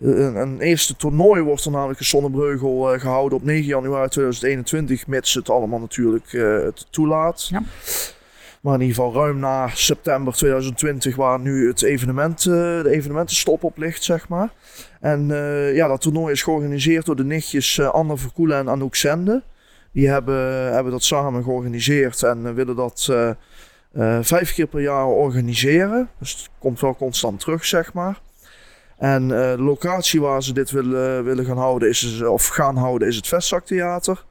een, 0.00 0.36
een, 0.36 0.60
eerste 0.60 0.96
toernooi 0.96 1.42
wordt 1.42 1.64
er 1.64 1.70
namelijk 1.70 1.98
in 2.00 2.06
Zonnebreugel 2.06 2.98
gehouden 2.98 3.38
op 3.38 3.44
9 3.44 3.64
januari 3.64 4.08
2021, 4.08 5.06
mits 5.06 5.34
het 5.34 5.50
allemaal 5.50 5.78
natuurlijk 5.78 6.30
het 6.64 6.86
toelaat. 6.90 7.48
Ja. 7.50 7.62
Maar 8.60 8.74
in 8.74 8.80
ieder 8.80 8.96
geval 8.96 9.14
ruim 9.14 9.38
na 9.38 9.68
september 9.68 10.32
2020, 10.32 11.16
waar 11.16 11.40
nu 11.40 11.68
het 11.68 11.82
evenement, 11.82 12.44
uh, 12.44 12.54
de 12.54 12.90
evenementenstop 12.90 13.64
op 13.64 13.76
ligt, 13.76 14.02
zeg 14.02 14.28
maar. 14.28 14.48
En 15.00 15.26
ja, 15.74 15.88
dat 15.88 16.00
toernooi 16.00 16.32
is 16.32 16.42
georganiseerd 16.42 17.06
door 17.06 17.16
de 17.16 17.24
nichtjes 17.24 17.80
Anne 17.80 18.16
Verkoelen 18.16 18.58
en 18.58 18.68
Anouk 18.68 18.96
Zende. 18.96 19.42
Die 19.92 20.08
hebben, 20.08 20.72
hebben 20.72 20.92
dat 20.92 21.02
samen 21.02 21.42
georganiseerd 21.42 22.22
en 22.22 22.54
willen 22.54 22.76
dat 22.76 23.08
vijf 24.20 24.54
keer 24.54 24.66
per 24.66 24.80
jaar 24.80 25.06
organiseren. 25.06 26.08
Dus 26.18 26.32
het 26.32 26.48
komt 26.58 26.80
wel 26.80 26.96
constant 26.96 27.40
terug, 27.40 27.64
zeg 27.64 27.92
maar. 27.92 28.20
En 28.98 29.28
de 29.28 29.56
locatie 29.58 30.20
waar 30.20 30.42
ze 30.42 30.52
dit 30.52 30.70
willen, 30.70 31.24
willen 31.24 31.44
gaan 31.44 31.58
houden, 31.58 31.88
is, 31.88 32.22
of 32.22 32.46
gaan 32.46 32.76
houden, 32.76 33.08
is 33.08 33.16
het 33.16 33.26
Vestzaktheater. 33.26 34.24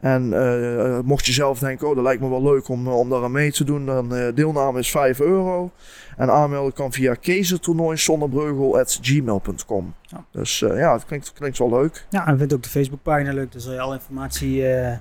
En 0.00 0.32
uh, 0.32 0.98
mocht 1.04 1.26
je 1.26 1.32
zelf 1.32 1.58
denken, 1.58 1.88
oh 1.88 1.94
dat 1.94 2.04
lijkt 2.04 2.22
me 2.22 2.28
wel 2.28 2.42
leuk 2.42 2.68
om, 2.68 2.88
om 2.88 3.08
daar 3.08 3.22
aan 3.22 3.32
mee 3.32 3.52
te 3.52 3.64
doen, 3.64 3.86
dan 3.86 4.14
uh, 4.14 4.34
deelname 4.34 4.78
is 4.78 4.90
5 4.90 5.20
euro. 5.20 5.70
En 6.16 6.30
aanmelden 6.30 6.72
kan 6.72 6.92
via 6.92 7.14
kezertoernooi.gmail.com. 7.14 9.94
Ja. 10.02 10.24
Dus 10.30 10.58
ja, 10.58 10.92
het 10.92 11.04
klinkt, 11.04 11.32
klinkt 11.32 11.58
wel 11.58 11.70
leuk. 11.70 12.06
Ja, 12.10 12.26
en 12.26 12.38
vindt 12.38 12.54
ook 12.54 12.62
de 12.62 12.68
Facebookpagina 12.68 13.32
leuk, 13.32 13.52
dan 13.52 13.60
zul 13.60 13.72
je 13.72 13.80
alle 13.80 13.94
informatie 13.94 14.56
ja. 14.56 15.00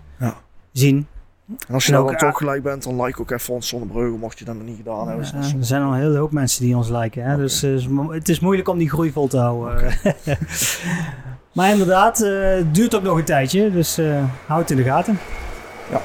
zien. 0.71 1.07
En 1.67 1.73
als 1.73 1.85
je 1.85 1.91
nou 1.91 2.05
dan 2.05 2.15
toch 2.15 2.37
gelijk 2.37 2.63
bent, 2.63 2.83
dan 2.83 3.03
like 3.03 3.21
ook 3.21 3.31
even 3.31 3.53
ons 3.53 3.67
Zonnebreugel, 3.67 4.17
mocht 4.17 4.39
je 4.39 4.45
dat 4.45 4.55
nog 4.55 4.65
niet 4.65 4.77
gedaan 4.77 5.07
hebben. 5.07 5.25
Ja, 5.25 5.37
er 5.37 5.65
zijn 5.65 5.81
al 5.81 5.93
een 5.93 5.99
hele 5.99 6.17
hoop 6.17 6.31
mensen 6.31 6.65
die 6.65 6.75
ons 6.75 6.89
liken. 6.89 7.23
Hè? 7.23 7.37
Dus 7.37 7.63
uh, 7.63 8.09
het 8.09 8.29
is 8.29 8.39
moeilijk 8.39 8.67
om 8.67 8.77
die 8.77 8.89
groei 8.89 9.11
vol 9.11 9.27
te 9.27 9.37
houden. 9.37 9.93
maar 11.51 11.71
inderdaad, 11.71 12.21
uh, 12.21 12.55
het 12.55 12.75
duurt 12.75 12.95
ook 12.95 13.03
nog 13.03 13.17
een 13.17 13.23
tijdje, 13.23 13.71
dus 13.71 13.99
uh, 13.99 14.23
houd 14.45 14.59
het 14.59 14.71
in 14.71 14.77
de 14.77 14.83
gaten. 14.83 15.19
Ja. 15.89 16.01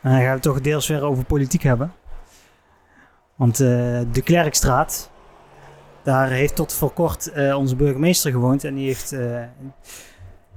En 0.00 0.10
dan 0.10 0.12
gaan 0.12 0.20
we 0.20 0.28
het 0.28 0.42
toch 0.42 0.60
deels 0.60 0.88
weer 0.88 1.02
over 1.02 1.24
politiek 1.24 1.62
hebben. 1.62 1.92
Want 3.34 3.56
de 3.56 4.20
Klerkstraat, 4.24 5.10
daar 6.02 6.28
heeft 6.28 6.56
tot 6.56 6.72
voor 6.72 6.92
kort 6.92 7.32
onze 7.54 7.76
burgemeester 7.76 8.30
gewoond. 8.30 8.64
En 8.64 8.74
die 8.74 8.86
heeft 8.86 9.16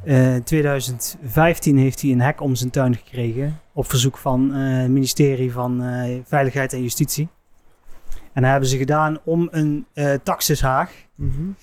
in 0.04 0.44
2015 0.44 1.78
heeft 1.78 2.02
hij 2.02 2.12
een 2.12 2.22
hek 2.22 2.42
om 2.42 2.56
zijn 2.56 2.70
tuin 2.70 2.96
gekregen. 2.96 3.60
Op 3.74 3.90
verzoek 3.90 4.18
van 4.18 4.52
het 4.54 4.92
ministerie 4.92 5.52
van 5.52 5.84
Veiligheid 6.26 6.74
en 6.74 6.82
Justitie. 6.82 7.30
En 8.34 8.42
dat 8.42 8.52
hebben 8.52 8.70
ze 8.70 8.78
gedaan 8.78 9.20
om 9.24 9.48
een 9.52 9.86
taxishaag. 10.24 10.92
Mm 11.16 11.32
-hmm. 11.32 11.56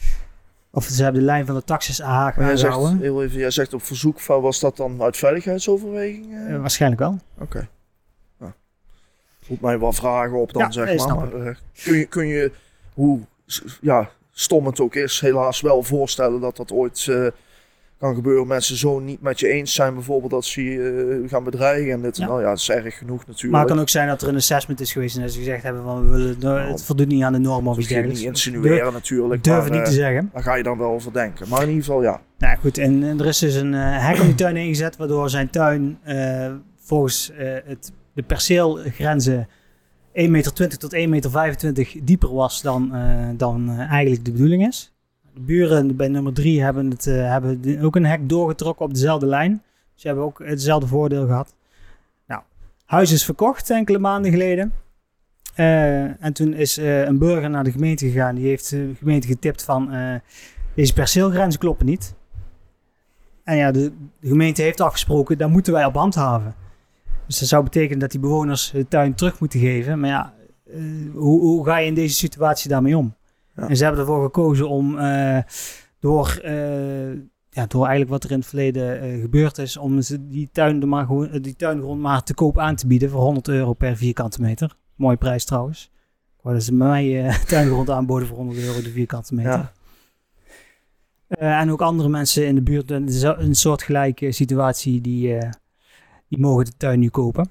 Of 0.75 0.85
ze 0.85 1.03
hebben 1.03 1.21
de 1.21 1.27
lijn 1.27 1.47
van 1.47 1.55
de 1.55 1.65
taxishaag 1.65 2.39
aangehouden. 2.39 2.99
Heel 2.99 3.23
even, 3.23 3.39
jij 3.39 3.51
zegt 3.51 3.75
op 3.75 3.83
verzoek 3.83 4.21
van, 4.21 4.41
was 4.41 4.61
dat 4.61 4.77
dan 4.77 5.03
uit 5.03 5.17
veiligheidsoverwegingen? 5.17 6.61
waarschijnlijk 6.61 7.01
wel. 7.01 7.19
Oké. 7.35 7.43
Okay. 7.43 7.69
Nou, 8.39 8.53
mij 9.61 9.79
wel 9.79 9.93
vragen 9.93 10.41
op 10.41 10.53
dan, 10.53 10.63
ja, 10.63 10.71
zeg 10.71 11.07
maar. 11.07 11.17
maar 11.17 11.59
kun, 11.83 11.97
je, 11.97 12.05
kun 12.05 12.27
je, 12.27 12.53
hoe 12.95 13.21
ja, 13.81 14.11
stom 14.31 14.67
het 14.67 14.81
ook 14.81 14.95
is, 14.95 15.21
helaas 15.21 15.61
wel 15.61 15.83
voorstellen 15.83 16.41
dat 16.41 16.57
dat 16.57 16.73
ooit 16.73 17.09
kan 18.03 18.15
gebeuren. 18.15 18.47
Mensen 18.47 18.77
zo 18.77 18.99
niet 19.01 19.21
met 19.21 19.41
je 19.41 19.49
eens 19.49 19.75
zijn, 19.75 19.95
bijvoorbeeld 19.95 20.31
dat 20.31 20.45
ze 20.45 20.65
je 20.65 21.21
eh, 21.23 21.31
gaan 21.31 21.45
bedreigen. 21.45 21.93
En 21.93 22.03
dit, 22.03 22.17
Ja. 22.17 22.27
nou 22.27 22.41
ja, 22.41 22.49
dat 22.49 22.59
is 22.59 22.71
erg 22.71 22.99
genoeg 22.99 23.27
natuurlijk. 23.27 23.53
Maar 23.53 23.61
het 23.61 23.71
kan 23.71 23.81
ook 23.81 23.89
zijn 23.89 24.09
dat 24.09 24.23
er 24.23 24.29
een 24.29 24.37
assessment 24.37 24.81
is 24.81 24.93
geweest 24.93 25.17
en 25.17 25.23
dat 25.23 25.33
ze 25.33 25.39
gezegd 25.39 25.63
hebben 25.63 25.83
van 25.83 26.05
we 26.05 26.11
willen, 26.11 26.37
nou, 26.39 26.61
het 26.71 26.85
voldoet 26.85 27.09
niet 27.09 27.23
aan 27.23 27.33
de 27.33 27.39
norm 27.39 27.69
of 27.69 27.75
dat 27.75 27.85
iets 27.85 27.93
je 27.93 27.95
niet 27.95 28.05
dergelijks. 28.05 28.47
insinueren 28.47 28.93
natuurlijk. 28.93 29.45
Durf 29.45 29.57
maar, 29.57 29.65
het 29.65 29.75
niet 29.75 29.85
te 29.85 29.91
eh, 29.91 29.97
zeggen. 29.97 30.31
Daar 30.33 30.43
ga 30.43 30.55
je 30.55 30.63
dan 30.63 30.79
wel 30.79 30.91
over 30.91 31.13
denken. 31.13 31.49
Maar 31.49 31.63
in 31.63 31.69
ieder 31.69 31.85
geval, 31.85 32.03
ja. 32.03 32.21
Nou 32.39 32.59
goed, 32.59 32.79
en, 32.79 33.03
en 33.03 33.21
er 33.21 33.27
is 33.27 33.39
dus 33.39 33.55
een 33.55 33.75
eh, 33.75 34.07
hek 34.07 34.21
om 34.21 34.27
die 34.27 34.35
tuin 34.35 34.57
ingezet, 34.57 34.97
waardoor 34.97 35.31
zijn 35.31 35.51
tuin 35.51 35.99
eh, 36.03 36.53
volgens 36.77 37.31
eh, 37.31 37.55
het, 37.65 37.93
de 38.15 38.23
perceelgrenzen 38.23 39.49
1,20 40.13 40.31
meter 40.31 40.79
tot 40.79 40.95
1,25 40.95 41.09
meter 41.09 42.01
dieper 42.03 42.35
was 42.35 42.63
dan, 42.63 42.95
eh, 42.95 43.29
dan 43.37 43.71
eigenlijk 43.79 44.25
de 44.25 44.33
bedoeling 44.33 44.67
is. 44.67 44.92
De 45.35 45.41
buren 45.41 45.97
bij 45.97 46.09
nummer 46.09 46.33
3 46.33 46.63
hebben, 46.63 46.91
het, 46.91 47.07
eh, 47.07 47.15
hebben 47.15 47.81
ook 47.81 47.97
een 47.97 48.07
hek 48.07 48.29
doorgetrokken 48.29 48.85
op 48.85 48.95
dezelfde 48.95 49.27
lijn. 49.27 49.63
Ze 49.95 50.07
hebben 50.07 50.25
ook 50.25 50.39
hetzelfde 50.45 50.87
voordeel 50.87 51.27
gehad. 51.27 51.55
Nou, 52.27 52.43
huis 52.85 53.13
is 53.13 53.25
verkocht 53.25 53.71
enkele 53.71 53.99
maanden 53.99 54.31
geleden. 54.31 54.73
Eh, 55.55 56.25
en 56.25 56.33
toen 56.33 56.55
is 56.55 56.79
eh, 56.79 57.05
een 57.05 57.19
burger 57.19 57.51
naar 57.51 57.65
de 57.65 57.71
gemeente 57.71 58.07
gegaan. 58.07 58.35
Die 58.35 58.47
heeft 58.47 58.71
de 58.71 58.93
gemeente 58.99 59.27
getipt 59.27 59.65
van 59.65 59.91
deze 60.75 60.93
perceelgrenzen 60.93 61.61
kloppen 61.61 61.87
niet. 61.87 62.15
En 63.45 63.57
ja, 63.57 63.71
de, 63.71 63.93
gemeente 64.23 64.63
heeft 64.63 64.81
afgesproken, 64.81 65.39
daar 65.39 65.51
moeten 65.51 65.73
wij 65.73 65.85
op 65.85 65.95
handhaven. 65.95 66.55
Dus 67.27 67.39
dat 67.39 67.49
zou 67.49 67.63
betekenen 67.63 67.99
dat 67.99 68.11
die 68.11 68.21
bewoners 68.21 68.71
de 68.71 68.89
tuin 68.89 69.15
terug 69.15 69.41
moeten 69.41 69.61
geven. 69.61 70.01
Maar 70.01 70.11
ja, 70.11 70.35
hoe, 71.13 71.41
hoe 71.41 71.65
ga 71.65 71.77
je 71.77 71.87
in 71.87 71.95
deze 71.95 72.15
situatie 72.15 72.71
daarmee 72.71 72.97
om? 72.97 73.15
Ja. 73.57 73.69
En 73.69 73.77
ze 73.77 73.85
hebben 73.85 74.01
ervoor 74.01 74.25
gekozen 74.25 74.69
om 74.69 74.99
eh, 74.99 75.39
door, 75.99 76.41
eh, 76.43 77.13
ja, 77.51 77.67
door 77.67 77.81
eigenlijk 77.81 78.11
wat 78.11 78.25
er 78.25 78.31
in 78.31 78.39
het 78.39 78.47
verleden 78.47 79.01
eh, 79.01 79.21
gebeurd 79.21 79.59
is, 79.59 79.77
om 79.77 80.01
ze 80.01 80.27
die, 80.27 80.49
tuin 80.53 80.89
maar 80.89 81.07
gewoon, 81.07 81.39
die 81.41 81.57
tuingrond 81.57 82.01
maar 82.01 82.23
te 82.23 82.35
koop 82.35 82.59
aan 82.59 82.77
te 82.77 82.87
bieden 82.87 83.11
voor 83.11 83.21
100 83.21 83.49
euro 83.49 83.73
per 83.73 83.97
vierkante 83.97 84.41
meter. 84.41 84.77
Mooie 84.95 85.17
prijs 85.17 85.45
trouwens. 85.45 85.91
Dat 86.43 86.63
ze 86.63 86.75
mij 86.75 87.37
tuingrond 87.47 87.91
aanboden 87.91 88.29
voor 88.29 88.37
100 88.37 88.59
euro 88.59 88.83
de 88.83 88.91
vierkante 88.91 89.35
meter. 89.35 89.73
Ja. 91.29 91.61
En 91.61 91.71
ook 91.71 91.83
andere 91.83 92.09
mensen 92.09 92.47
in 92.47 92.55
de 92.55 92.63
buurt, 92.63 92.91
een, 92.91 93.55
soortgelijke 93.55 94.33
situatie, 94.33 95.01
die, 95.01 95.39
die 96.29 96.39
mogen 96.39 96.65
de 96.65 96.73
tuin 96.77 97.01
nu 97.01 97.09
kopen. 97.09 97.51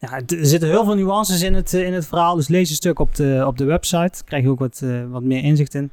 Ja, 0.00 0.12
er 0.12 0.46
zitten 0.46 0.68
heel 0.68 0.84
veel 0.84 0.94
nuances 0.94 1.42
in 1.42 1.54
het, 1.54 1.74
eh, 1.74 1.86
in 1.86 1.92
het 1.92 2.06
verhaal, 2.06 2.34
dus 2.34 2.48
lees 2.48 2.70
een 2.70 2.76
stuk 2.76 2.98
op 2.98 3.14
de, 3.14 3.44
op 3.46 3.58
de 3.58 3.64
website. 3.64 4.24
krijg 4.24 4.42
je 4.42 4.50
ook 4.50 4.58
wat, 4.58 4.80
eh, 4.84 5.10
wat 5.10 5.22
meer 5.22 5.42
inzicht 5.42 5.74
in. 5.74 5.90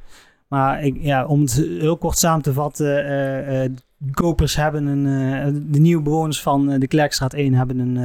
Maar 0.48 0.84
ik, 0.84 0.96
ja, 1.00 1.26
om 1.26 1.40
het 1.40 1.52
heel 1.54 1.96
kort 1.96 2.18
samen 2.18 2.42
te 2.42 2.52
vatten, 2.52 3.06
eh, 3.06 3.70
kopers 4.12 4.56
hebben 4.56 4.86
een, 4.86 5.72
de 5.72 5.78
nieuwe 5.78 6.02
bewoners 6.02 6.42
van 6.42 6.78
de 6.78 6.86
Klerkstraat 6.86 7.32
1 7.32 7.54
hebben 7.54 7.78
een, 7.78 7.96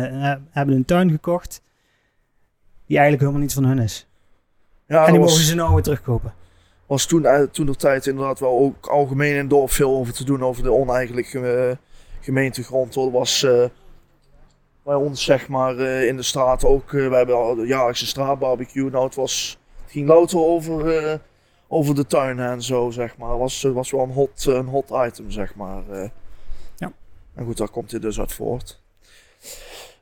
hebben 0.50 0.76
een 0.76 0.86
tuin 0.86 1.12
gekocht, 1.12 1.62
die 2.86 2.98
eigenlijk 2.98 3.20
helemaal 3.20 3.42
niet 3.42 3.54
van 3.54 3.66
hun 3.66 3.80
is. 3.80 4.08
Ja, 4.88 5.06
en 5.06 5.12
die 5.12 5.22
was, 5.22 5.32
mogen 5.32 5.46
ze 5.46 5.56
nou 5.56 5.74
weer 5.74 5.84
terugkopen. 5.84 6.34
was 6.86 7.06
toen, 7.06 7.28
toen 7.52 7.66
de 7.66 7.76
tijd 7.76 8.08
inderdaad 8.08 8.40
wel 8.40 8.60
ook 8.60 8.88
algemeen 8.88 9.32
in 9.32 9.38
het 9.38 9.50
dorp 9.50 9.72
veel 9.72 9.96
over 9.96 10.14
te 10.14 10.24
doen 10.24 10.44
over 10.44 10.64
de 10.64 10.72
oneigenlijke 10.72 11.78
gemeentegrond. 12.20 12.96
Er 12.96 13.12
was 13.12 13.46
bij 14.84 14.96
ons 14.96 15.24
zeg 15.24 15.48
maar 15.48 15.78
eh, 15.78 16.08
in 16.08 16.16
de 16.16 16.24
straat 16.24 16.66
ook, 16.66 16.94
eh, 16.94 17.08
we 17.08 17.16
hebben 17.16 17.36
al 17.36 17.56
de 17.56 17.66
jaarlijkse 17.66 18.08
straatbarbecue. 18.08 18.90
Nou, 18.90 19.06
het, 19.06 19.16
was, 19.16 19.60
het 19.82 19.92
ging 19.92 20.08
louter 20.08 20.40
over, 20.40 20.98
eh, 20.98 21.16
over 21.68 21.96
de 21.96 22.06
tuinen 22.06 22.52
en 22.52 22.62
zo 22.62 22.90
zeg 22.90 23.18
maar. 23.18 23.30
Het 23.30 23.40
was, 23.40 23.62
was 23.62 23.92
wel 23.92 24.02
een 24.02 24.12
hot, 24.12 24.46
een 24.46 24.68
hot 24.68 24.90
item 25.08 25.32
zeg 25.32 25.56
maar. 25.56 25.84
Ja. 26.76 26.92
En 27.36 27.46
goed, 27.46 27.58
daar 27.58 27.70
komt 27.70 27.90
dit 27.90 28.02
dus 28.02 28.20
uit 28.20 28.34
voort. 28.34 28.80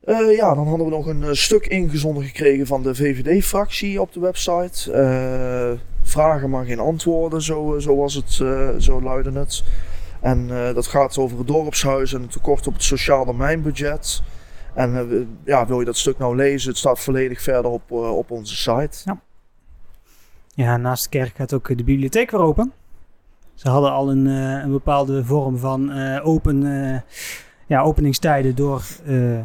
Ja, 0.07 0.53
dan 0.53 0.67
hadden 0.67 0.85
we 0.85 0.91
nog 0.91 1.05
een 1.05 1.35
stuk 1.35 1.67
ingezonden 1.67 2.23
gekregen 2.23 2.67
van 2.67 2.83
de 2.83 2.95
VVD-fractie 2.95 4.01
op 4.01 4.13
de 4.13 4.19
website. 4.19 4.91
Vragen 6.03 6.49
maar 6.49 6.65
geen 6.65 6.79
antwoorden, 6.79 7.41
zo, 7.41 7.79
zo 7.79 7.95
was 7.95 8.13
het, 8.13 8.31
zo 8.83 9.01
luidde 9.01 9.39
het. 9.39 9.63
En 10.21 10.47
dat 10.73 10.87
gaat 10.87 11.17
over 11.17 11.37
het 11.37 11.47
dorpshuis 11.47 12.13
en 12.13 12.21
het 12.21 12.31
tekort 12.31 12.67
op 12.67 12.73
het 12.73 12.83
sociaal 12.83 13.25
domeinbudget. 13.25 14.21
En 14.73 14.95
eh, 14.95 15.17
ja, 15.45 15.65
wil 15.67 15.79
je 15.79 15.85
dat 15.85 15.97
stuk 15.97 16.17
nou 16.17 16.35
lezen? 16.35 16.69
Het 16.69 16.77
staat 16.77 16.99
volledig 16.99 17.41
verder 17.41 17.71
op, 17.71 17.91
eh, 17.91 18.17
op 18.17 18.31
onze 18.31 18.55
site. 18.55 19.15
Ja, 20.55 20.77
naast 20.77 21.03
de 21.03 21.09
kerk 21.09 21.35
gaat 21.35 21.53
ook 21.53 21.67
de 21.77 21.83
bibliotheek 21.83 22.31
weer 22.31 22.39
open. 22.41 22.71
Ze 23.53 23.69
hadden 23.69 23.91
al 23.91 24.11
een, 24.11 24.27
eh, 24.27 24.63
een 24.63 24.71
bepaalde 24.71 25.25
vorm 25.25 25.57
van 25.57 25.91
eh, 25.91 26.25
open, 26.27 26.83
eh, 26.93 26.99
ja, 27.67 27.81
openingstijden 27.81 28.55
door 28.55 28.83
eh, 29.05 29.39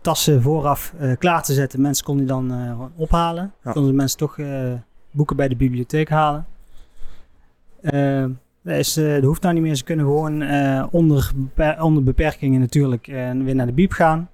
tassen 0.00 0.42
vooraf 0.42 0.92
eh, 0.98 1.12
klaar 1.18 1.42
te 1.42 1.52
zetten. 1.54 1.80
Mensen 1.80 2.04
konden 2.04 2.26
die 2.26 2.34
dan 2.34 2.52
eh, 2.52 2.70
gewoon 2.70 2.92
ophalen. 2.96 3.52
Ja. 3.64 3.72
Konden 3.72 3.90
de 3.90 3.96
mensen 3.96 4.18
toch 4.18 4.38
eh, 4.38 4.72
boeken 5.10 5.36
bij 5.36 5.48
de 5.48 5.56
bibliotheek 5.56 6.08
halen. 6.08 6.46
Eh, 7.80 8.24
dat, 8.62 8.76
is, 8.76 8.96
eh, 8.96 9.14
dat 9.14 9.22
hoeft 9.22 9.42
nou 9.42 9.54
niet 9.54 9.62
meer. 9.62 9.74
Ze 9.74 9.84
kunnen 9.84 10.04
gewoon 10.04 10.42
eh, 10.42 10.86
onder, 10.90 11.30
beper- 11.34 11.82
onder 11.82 12.02
beperkingen 12.02 12.60
natuurlijk 12.60 13.08
eh, 13.08 13.30
weer 13.30 13.54
naar 13.54 13.66
de 13.66 13.72
biep 13.72 13.92
gaan. 13.92 14.28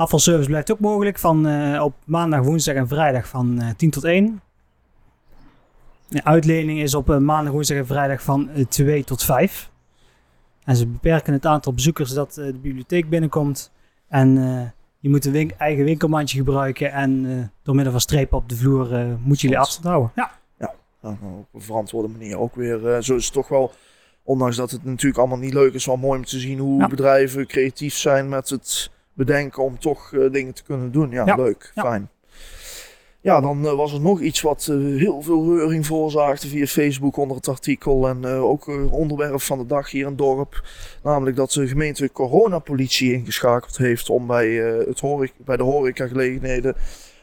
Afvalservice 0.00 0.48
blijft 0.48 0.72
ook 0.72 0.80
mogelijk 0.80 1.18
van 1.18 1.46
eh, 1.46 1.82
op 1.82 1.94
maandag, 2.04 2.40
woensdag 2.44 2.74
en 2.74 2.88
vrijdag 2.88 3.28
van 3.28 3.60
eh 3.60 3.68
10 3.76 3.90
tot 3.90 4.04
1. 4.04 4.40
De 6.08 6.24
uitlening 6.24 6.80
is 6.80 6.94
op 6.94 7.10
eh, 7.10 7.16
maandag, 7.16 7.52
woensdag 7.52 7.76
en 7.76 7.86
vrijdag 7.86 8.22
van 8.22 8.48
eh, 8.48 8.64
2 8.66 9.04
tot 9.04 9.22
5. 9.24 9.70
En 10.64 10.76
ze 10.76 10.86
beperken 10.86 11.32
het 11.32 11.46
aantal 11.46 11.72
bezoekers 11.74 12.12
dat 12.12 12.36
eh, 12.36 12.46
de 12.46 12.58
bibliotheek 12.58 13.08
binnenkomt. 13.08 13.72
En 14.08 14.38
eh, 14.38 14.68
je 14.98 15.08
moet 15.08 15.24
een 15.24 15.52
eigen 15.58 15.84
winkelmandje 15.84 16.38
gebruiken. 16.38 16.92
En 16.92 17.24
eh, 17.26 17.44
door 17.62 17.74
middel 17.74 17.92
van 17.92 18.00
strepen 18.00 18.38
op 18.38 18.48
de 18.48 18.56
vloer 18.56 18.94
eh 18.94 19.04
moet 19.24 19.40
jullie 19.40 19.58
afstand 19.58 19.86
houden. 19.86 20.12
Ja. 20.14 20.30
Ja, 20.58 20.74
nou, 21.02 21.16
op 21.40 21.54
een 21.54 21.62
verantwoorde 21.62 22.08
manier 22.08 22.38
ook 22.38 22.54
weer. 22.54 22.88
eh, 22.94 23.00
zo 23.02 23.14
is 23.14 23.24
het 23.24 23.34
toch 23.34 23.48
wel, 23.48 23.72
ondanks 24.22 24.56
dat 24.56 24.70
het 24.70 24.84
natuurlijk 24.84 25.18
allemaal 25.18 25.38
niet 25.38 25.54
leuk 25.54 25.72
is, 25.74 25.86
wel 25.86 25.96
mooi 25.96 26.18
om 26.18 26.24
te 26.24 26.38
zien 26.38 26.58
hoe 26.58 26.80
Ja. 26.80 26.88
bedrijven 26.88 27.46
creatief 27.46 27.94
zijn 27.94 28.28
met 28.28 28.48
het 28.48 28.90
bedenken 29.14 29.62
om 29.62 29.78
toch 29.78 30.12
eh, 30.12 30.32
dingen 30.32 30.54
te 30.54 30.62
kunnen 30.62 30.92
doen. 30.92 31.10
Ja, 31.10 31.34
leuk, 31.34 31.72
fijn. 31.74 32.10
Ja, 33.20 33.40
dan 33.40 33.66
eh, 33.66 33.72
was 33.74 33.92
er 33.92 34.00
nog 34.00 34.20
iets 34.20 34.40
wat 34.40 34.66
eh, 34.70 34.76
heel 34.76 35.22
veel 35.22 35.44
reuring 35.56 35.86
veroorzaakte 35.86 36.48
via 36.48 36.66
Facebook 36.66 37.16
onder 37.16 37.36
het 37.36 37.48
artikel. 37.48 38.08
En 38.08 38.26
ook 38.26 38.66
onderwerp 38.90 39.40
van 39.40 39.58
de 39.58 39.66
dag 39.66 39.90
hier 39.90 40.02
in 40.02 40.08
het 40.08 40.18
dorp. 40.18 40.64
Namelijk 41.02 41.36
dat 41.36 41.50
de 41.50 41.66
gemeente 41.68 42.12
coronapolitie 42.12 43.12
ingeschakeld 43.12 43.76
heeft 43.76 44.10
om 44.10 44.26
bij, 44.26 44.48
het 44.88 45.00
horeca, 45.00 45.34
bij 45.36 45.56
de 45.56 45.62
horecagelegenheden 45.62 46.76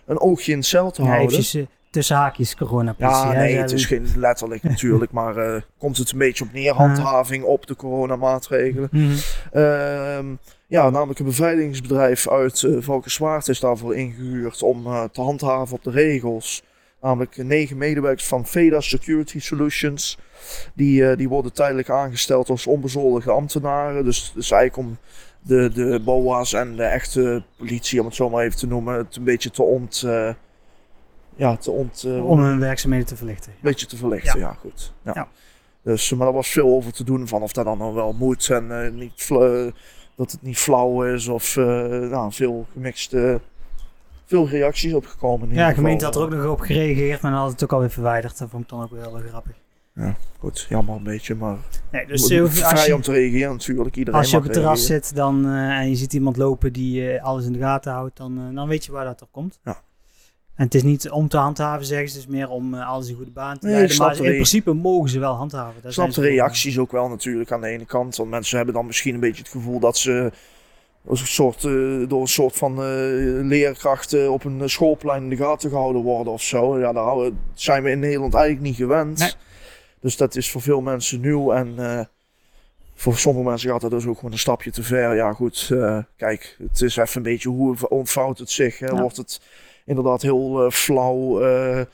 een 0.06 0.20
oogje 0.20 0.52
in 0.52 0.58
het 0.58 0.68
cel 0.68 0.92
te 0.92 1.02
Ja, 1.02 1.08
houden. 1.08 1.30
eventjes 1.30 1.66
tussen 1.90 2.16
haakjes 2.16 2.56
corona 2.56 2.96
Ja, 2.98 3.32
hè. 3.32 3.40
nee, 3.40 3.58
het 3.58 3.72
is 3.72 3.86
geen 3.86 4.08
letterlijk 4.16 4.64
natuurlijk, 4.74 5.12
maar 5.12 5.38
eh, 5.38 5.62
komt 5.78 5.98
het 5.98 6.12
een 6.12 6.18
beetje 6.18 6.44
op 6.44 6.54
neer, 6.54 6.74
handhaving 6.74 7.44
op 7.44 7.68
de 7.68 7.76
coronamaatregelen. 7.76 8.90
Ehm, 9.52 10.26
ja, 10.68 10.90
namelijk 10.90 11.20
een 11.20 11.26
beveiligingsbedrijf 11.26 12.30
uit 12.30 12.64
eh 12.64 12.78
Valkenswaard 12.80 13.48
is 13.48 13.60
daarvoor 13.60 13.96
ingehuurd 13.96 14.64
om 14.64 14.86
eh, 14.86 15.04
te 15.04 15.22
handhaven 15.22 15.76
op 15.76 15.84
de 15.84 15.92
regels. 15.92 16.64
Namelijk 17.02 17.38
negen 17.38 17.78
medewerkers 17.78 18.28
van 18.28 18.46
VEDA 18.46 18.82
Security 18.82 19.40
Solutions. 19.40 20.18
Die, 20.74 21.16
die 21.16 21.30
worden 21.30 21.54
tijdelijk 21.54 21.90
aangesteld 21.90 22.50
als 22.50 22.68
onbezoldigde 22.68 23.32
ambtenaren. 23.32 24.04
Dus, 24.04 24.32
dus 24.36 24.52
eigenlijk 24.52 24.90
om 24.90 24.98
de, 25.42 25.70
de 25.74 26.02
BOA's 26.06 26.54
en 26.54 26.76
de 26.76 26.84
echte 26.84 27.44
politie, 27.58 28.00
om 28.00 28.06
het 28.06 28.16
zo 28.16 28.30
maar 28.30 28.44
even 28.44 28.58
te 28.58 28.68
noemen, 28.68 28.94
het 28.94 29.16
een 29.16 29.24
beetje 29.24 29.52
te 29.52 29.64
ont... 29.64 30.06
ja, 31.38 31.58
te 31.58 31.72
ont... 31.72 32.04
eh, 32.04 32.30
Om 32.30 32.40
hun 32.40 32.60
werkzaamheden 32.60 33.08
te 33.08 33.16
verlichten. 33.16 33.52
een 33.52 33.58
beetje 33.62 33.86
te 33.86 33.98
verlichten, 33.98 34.40
ja, 34.40 34.54
goed. 34.54 34.94
Ja. 35.02 35.12
Ja. 35.16 35.28
Dus, 35.82 36.14
maar 36.14 36.28
er 36.28 36.34
was 36.34 36.48
veel 36.50 36.68
over 36.68 36.94
te 36.94 37.04
doen 37.04 37.28
van 37.28 37.42
of 37.42 37.52
dat 37.54 37.66
dan 37.66 37.78
nog 37.78 37.94
wel 37.94 38.14
moet 38.14 38.50
en 38.50 38.84
eh, 38.86 38.92
niet 38.92 39.28
dat 40.16 40.32
het 40.32 40.42
niet 40.42 40.58
flauw 40.58 41.04
is 41.04 41.28
of 41.28 41.58
eh, 41.58 41.66
nou, 41.88 42.32
veel 42.32 42.66
gemixte, 42.74 43.42
veel 44.26 44.48
reacties 44.48 44.94
opgekomen. 44.94 45.50
in 45.50 45.56
Ja, 45.56 45.68
de 45.68 45.74
gemeente 45.74 46.06
had 46.06 46.16
er 46.16 46.22
ook 46.22 46.30
nog 46.30 46.46
op 46.46 46.60
gereageerd, 46.60 47.22
maar 47.22 47.32
dan 47.32 47.40
had 47.40 47.52
het 47.52 47.64
ook 47.64 47.74
alweer 47.74 47.90
verwijderd. 47.90 48.38
Dat 48.38 48.50
vond 48.50 48.64
ik 48.64 48.70
dan 48.70 48.84
ook 48.84 48.92
wel 48.92 49.18
heel 49.18 49.28
grappig. 49.30 49.56
Goed, 50.40 50.66
jammer 50.70 50.96
een 50.96 51.04
beetje, 51.04 51.36
maar 51.36 51.58
Nee, 51.92 52.06
dus 52.06 52.28
je 52.28 52.48
vrij 52.48 52.88
je, 52.88 52.96
om 52.96 53.02
te 53.02 53.12
reageren 53.12 53.52
natuurlijk. 53.52 53.96
Iedereen 53.96 54.20
als 54.20 54.32
je 54.32 54.38
op 54.38 54.44
het 54.44 54.54
terras 54.54 54.78
reageren. 54.78 55.06
zit 55.06 55.16
dan, 55.16 55.46
eh, 55.46 55.52
en 55.78 55.90
je 55.90 55.96
ziet 55.96 56.14
iemand 56.14 56.38
lopen 56.38 56.74
die 56.74 57.12
eh, 57.12 57.24
alles 57.24 57.46
in 57.46 57.54
de 57.54 57.60
gaten 57.60 57.92
houdt, 57.92 58.18
dan, 58.18 58.38
eh, 58.50 58.56
dan 58.56 58.68
weet 58.68 58.86
je 58.86 58.92
waar 58.92 59.06
dat 59.06 59.22
op 59.22 59.32
komt. 59.32 59.60
Ja. 59.64 59.82
En 60.58 60.64
het 60.64 60.76
is 60.76 60.84
niet 60.84 61.10
om 61.10 61.28
te 61.28 61.38
handhaven, 61.38 61.86
zeggen 61.86 62.10
ze, 62.10 62.18
het 62.18 62.28
is 62.28 62.34
meer 62.34 62.50
om 62.50 62.74
eh, 62.74 62.90
alles 62.90 63.10
in 63.10 63.16
goede 63.16 63.32
baan 63.32 63.60
te 63.60 63.66
Nee, 63.66 63.76
leiden. 63.76 63.98
Maar 63.98 64.16
in 64.16 64.32
principe 64.32 64.74
mogen 64.74 65.10
ze 65.10 65.20
wel 65.20 65.34
handhaven. 65.34 65.82
Ik 65.84 65.92
snap 65.92 66.14
de 66.14 66.22
reacties 66.22 66.78
ook 66.78 66.92
wel 66.92 67.10
natuurlijk 67.10 67.52
aan 67.52 67.62
de 67.62 67.68
ene 67.68 67.86
kant. 67.86 68.16
Want 68.16 68.30
mensen 68.30 68.58
hebben 68.58 68.76
dan 68.76 68.86
misschien 68.86 69.14
een 69.14 69.20
beetje 69.20 69.42
het 69.42 69.52
gevoel 69.52 69.80
dat 69.80 69.98
ze 69.98 70.32
een 71.08 71.18
soort, 71.18 71.64
eh, 71.64 71.72
door 72.08 72.22
een 72.22 72.28
soort 72.28 72.56
van 72.56 72.72
eh, 72.72 72.84
leerkrachten 73.44 74.32
op 74.32 74.44
een 74.44 74.70
schoolplein 74.70 75.24
in 75.24 75.30
de 75.30 75.36
gaten 75.36 75.70
gehouden 75.70 76.02
worden 76.02 76.34
of 76.34 76.42
zo. 76.42 76.80
Ja, 76.80 76.94
daar 76.94 77.32
zijn 77.54 77.84
we 77.84 77.90
in 77.90 78.00
Nederland 78.00 78.34
eigenlijk 78.34 78.66
niet 78.66 78.76
gewend. 78.76 79.20
Nee. 79.20 79.32
Dus 80.00 80.18
dat 80.18 80.36
is 80.36 80.52
voor 80.52 80.62
veel 80.62 80.82
mensen 80.82 81.20
nieuw 81.20 81.54
en 81.54 82.10
voor 82.96 83.18
sommige 83.18 83.50
mensen 83.50 83.70
gaat 83.70 83.82
dat 83.82 83.92
dus 83.92 84.06
ook 84.06 84.16
gewoon 84.16 84.32
een 84.32 84.40
stapje 84.40 84.72
te 84.72 84.84
ver. 84.84 85.16
Ja 85.16 85.34
goed, 85.34 85.74
kijk, 86.16 86.58
het 86.72 86.82
is 86.82 86.98
even 86.98 87.18
een 87.18 87.24
beetje 87.24 87.50
hoe 87.50 87.90
ontvouwt 87.90 88.38
het 88.38 88.50
zich. 88.50 88.80
Hè? 88.80 88.86
Ja. 88.86 89.02
Wordt 89.02 89.18
het 89.18 89.40
inderdaad 89.88 90.22
heel 90.22 90.66
eh, 90.66 90.72
flauw 90.72 91.42
eh, 91.42 91.80
eh, 91.80 91.88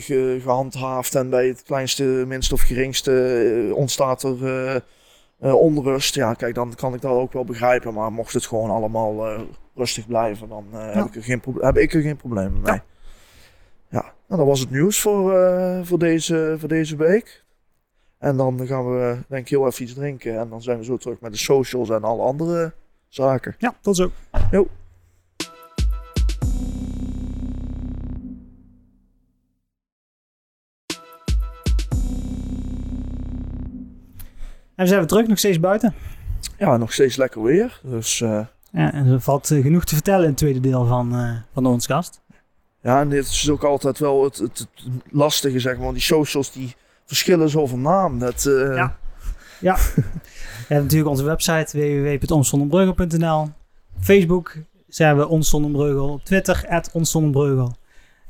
ge- 0.00 0.38
gehandhaafd 0.42 1.14
en 1.14 1.30
bij 1.30 1.46
het 1.48 1.62
kleinste, 1.62 2.02
minste 2.26 2.54
of 2.54 2.60
geringste 2.60 3.72
ontstaat 3.74 4.22
er 4.22 4.82
onrust. 5.40 6.14
Ja, 6.14 6.34
kijk, 6.34 6.54
dan 6.54 6.74
kan 6.74 6.94
ik 6.94 7.00
dat 7.00 7.12
ook 7.12 7.32
wel 7.32 7.44
begrijpen. 7.44 7.94
Maar 7.94 8.12
mocht 8.12 8.32
het 8.32 8.46
gewoon 8.46 8.70
allemaal 8.70 9.46
rustig 9.74 10.06
blijven, 10.06 10.48
dan 10.48 10.64
heb, 10.72 11.06
ik 11.06 11.14
er 11.14 11.22
geen 11.22 11.42
heb 11.60 11.76
ik 11.76 11.94
er 11.94 12.00
geen 12.00 12.16
probleem 12.16 12.60
mee. 12.62 12.80
Ja, 13.90 14.02
nou, 14.28 14.40
dat 14.40 14.46
was 14.46 14.60
het 14.60 14.70
nieuws 14.70 15.00
voor, 15.00 15.34
voor, 15.84 15.98
deze, 15.98 16.56
voor 16.58 16.68
deze 16.68 16.96
week. 16.96 17.44
En 18.18 18.36
dan 18.36 18.66
gaan 18.66 18.90
we 18.90 19.16
denk 19.28 19.42
ik 19.42 19.48
heel 19.48 19.66
even 19.66 19.82
iets 19.82 19.94
drinken. 19.94 20.38
En 20.38 20.48
dan 20.48 20.62
zijn 20.62 20.78
we 20.78 20.84
zo 20.84 20.96
terug 20.96 21.20
met 21.20 21.32
de 21.32 21.38
socials 21.38 21.90
en 21.90 22.02
alle 22.04 22.22
andere 22.22 22.72
zaken. 23.08 23.54
Ja, 23.58 23.74
tot 23.80 23.96
zo. 23.96 24.10
Jo. 24.50 24.66
En 34.76 34.82
we 34.82 34.86
zijn 34.86 34.98
weer 34.98 35.08
terug, 35.08 35.26
nog 35.26 35.38
steeds 35.38 35.60
buiten. 35.60 35.94
Ja, 36.58 36.76
nog 36.76 36.92
steeds 36.92 37.16
lekker 37.16 37.42
weer. 37.42 37.80
Dus 37.82 38.20
eh, 38.20 38.40
Ja, 38.70 38.92
en 38.92 39.06
er 39.06 39.20
valt 39.20 39.50
eh, 39.50 39.62
genoeg 39.62 39.84
te 39.84 39.94
vertellen 39.94 40.22
in 40.22 40.28
het 40.28 40.36
tweede 40.36 40.60
deel 40.60 40.86
van, 40.86 41.14
eh 41.14 41.30
van 41.52 41.66
ons 41.66 41.86
gast. 41.86 42.20
ja, 42.82 43.00
en 43.00 43.08
dit 43.08 43.26
is 43.26 43.50
ook 43.50 43.64
altijd 43.64 43.98
wel 43.98 44.24
het, 44.24 44.36
het, 44.36 44.58
het 44.58 44.68
lastige, 45.10 45.60
zeg 45.60 45.74
maar. 45.74 45.82
Want 45.82 45.94
die 45.94 46.02
socials 46.04 46.52
die 46.52 46.74
verschillen 47.04 47.50
zo 47.50 47.66
van 47.66 47.80
naam. 47.80 48.18
Dat, 48.18 48.46
eh, 48.46 48.88
Ja. 49.60 49.76
We 49.94 50.02
hebben 50.74 50.82
natuurlijk 50.82 51.10
onze 51.10 51.24
website 51.24 51.78
www.onszonderbreugel.nl 51.78 53.48
Facebook 54.00 54.56
zijn 54.88 55.16
we 55.16 55.28
Ons. 55.28 55.54
Op 55.54 56.24
Twitter, 56.24 56.82
Breugel. 57.30 57.72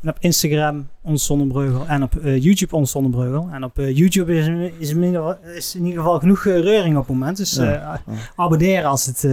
En 0.06 0.12
op 0.12 0.18
Instagram, 0.20 0.88
Ons 1.02 1.26
Zonder 1.26 1.46
Breugel. 1.46 1.86
En 1.86 2.02
op 2.02 2.16
eh, 2.16 2.42
YouTube, 2.42 2.76
Ons 2.76 2.90
Zonder 2.90 3.10
Breugel. 3.10 3.48
En 3.52 3.64
op 3.64 3.78
eh, 3.78 3.96
YouTube 3.96 4.36
is, 4.36 4.46
is, 4.78 4.90
in 4.90 5.02
ieder 5.02 5.20
geval, 5.20 5.38
is 5.54 5.74
in 5.74 5.84
ieder 5.84 6.02
geval 6.02 6.18
genoeg 6.18 6.46
eh, 6.46 6.60
reuring 6.60 6.96
op 6.96 7.06
het 7.06 7.16
moment. 7.16 7.36
Dus 7.36 7.54
Ja, 7.54 7.64
ja. 7.64 8.00
abonneren 8.36 8.84
als, 8.84 9.06
het, 9.06 9.26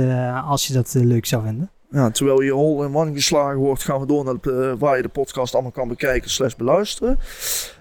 als 0.46 0.68
je 0.68 0.74
dat 0.74 0.94
leuk 0.94 1.25
zou 1.25 1.44
vinden. 1.44 1.70
Ja, 1.89 2.12
terwijl 2.12 2.42
je 2.42 2.51
hol 2.51 2.84
in 2.84 2.96
one 2.96 3.13
geslagen 3.13 3.58
wordt, 3.58 3.84
gaan 3.84 4.00
we 4.00 4.06
door 4.06 4.24
naar 4.24 4.36
de, 4.42 4.75
waar 4.80 4.96
je 4.96 5.01
de 5.01 5.10
podcast 5.10 5.53
allemaal 5.53 5.72
kan 5.72 5.88
bekijken 5.88 6.30
slash 6.30 6.56
beluisteren. 6.56 7.20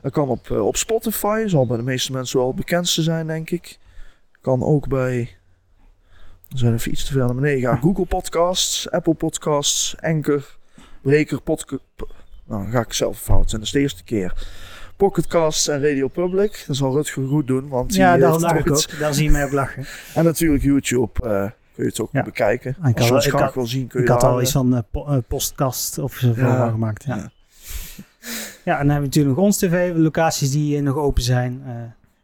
Dat 0.02 0.12
kan 0.12 0.28
op, 0.28 0.50
op 0.50 0.76
Spotify, 0.76 1.44
zal 1.46 1.66
bij 1.66 1.76
de 1.76 1.82
meeste 1.82 2.12
mensen 2.12 2.38
wel 2.38 2.46
het 2.46 2.56
bekendste 2.56 3.02
zijn, 3.02 3.26
denk 3.26 3.50
ik. 3.50 3.78
Kan 4.40 4.62
ook 4.62 4.88
bij, 4.88 5.36
we 6.48 6.58
zijn 6.58 6.74
even 6.74 6.90
iets 6.90 7.04
te 7.04 7.12
ver 7.12 7.24
naar 7.24 7.34
beneden 7.34 7.60
gaan, 7.60 7.80
Google 7.86 8.06
Podcasts, 8.06 8.90
Apple 8.90 9.14
Podcasts, 9.14 9.96
Anchor, 10.00 10.56
Breaker 11.02 11.40
Podcast. 11.40 11.82
Nou, 12.52 12.64
dan 12.64 12.72
ga 12.72 12.80
ik 12.80 12.92
zelf 12.92 13.18
fout 13.18 13.48
zijn, 13.50 13.60
dat 13.60 13.68
is 13.68 13.70
de 13.70 13.80
eerste 13.80 14.04
keer. 14.04 14.46
Pocketcasts 14.96 15.68
en 15.68 15.82
Radio 15.82 16.08
Public. 16.08 16.64
Dat 16.66 16.76
zal 16.76 16.92
Rutger 16.92 17.26
goed 17.26 17.46
doen, 17.46 17.68
want 17.68 17.94
Ja, 17.94 18.12
die 18.12 18.22
daar 18.22 18.38
lach 18.38 18.54
ik 18.54 18.70
ook. 18.70 18.98
Daar 18.98 19.14
zie 19.14 19.24
je 19.24 19.30
mij 19.30 19.44
ook 19.44 19.52
lachen. 19.52 19.84
En 20.14 20.24
natuurlijk 20.24 20.62
YouTube 20.62 21.22
eh, 21.22 21.40
kun 21.74 21.84
je 21.84 21.84
het 21.84 22.00
ook 22.00 22.08
Ja. 22.12 22.22
bekijken. 22.22 22.76
Ah, 22.80 22.88
ik 22.90 22.98
Als 22.98 23.08
je 23.24 23.30
ik 23.30 23.36
graag 23.36 23.54
wil 23.54 23.66
zien, 23.66 23.86
kun 23.86 24.00
je 24.00 24.06
Ik 24.06 24.12
had 24.12 24.22
al 24.22 24.36
eh, 24.36 24.42
iets 24.42 24.52
van 24.52 24.74
eh, 24.76 24.80
po- 24.90 25.06
eh, 25.06 25.16
postkast 25.28 25.98
of 25.98 26.14
zo 26.14 26.32
Ja. 26.36 26.70
gemaakt. 26.70 27.04
Ja. 27.04 27.16
Ja. 27.16 27.30
Ja. 28.64 28.72
en 28.72 28.86
dan 28.86 28.88
hebben 28.90 28.96
we 28.96 29.00
natuurlijk 29.04 29.36
nog 29.36 29.44
ons 29.44 29.56
tv, 29.58 29.92
locaties 29.96 30.50
die 30.50 30.76
eh, 30.76 30.82
nog 30.82 30.96
open 30.96 31.22
zijn. 31.22 31.62
eh 31.66 31.72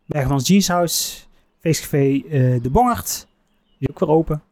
Bergmans 0.06 0.49
Jeans 0.49 0.68
House, 0.68 1.18
Feestcafé 1.61 2.22
eh, 2.31 2.62
De 2.62 2.70
Bongert, 2.70 3.26
die 3.79 3.88
is 3.88 3.94
ook 3.94 3.98
weer 3.98 4.09
open. 4.09 4.42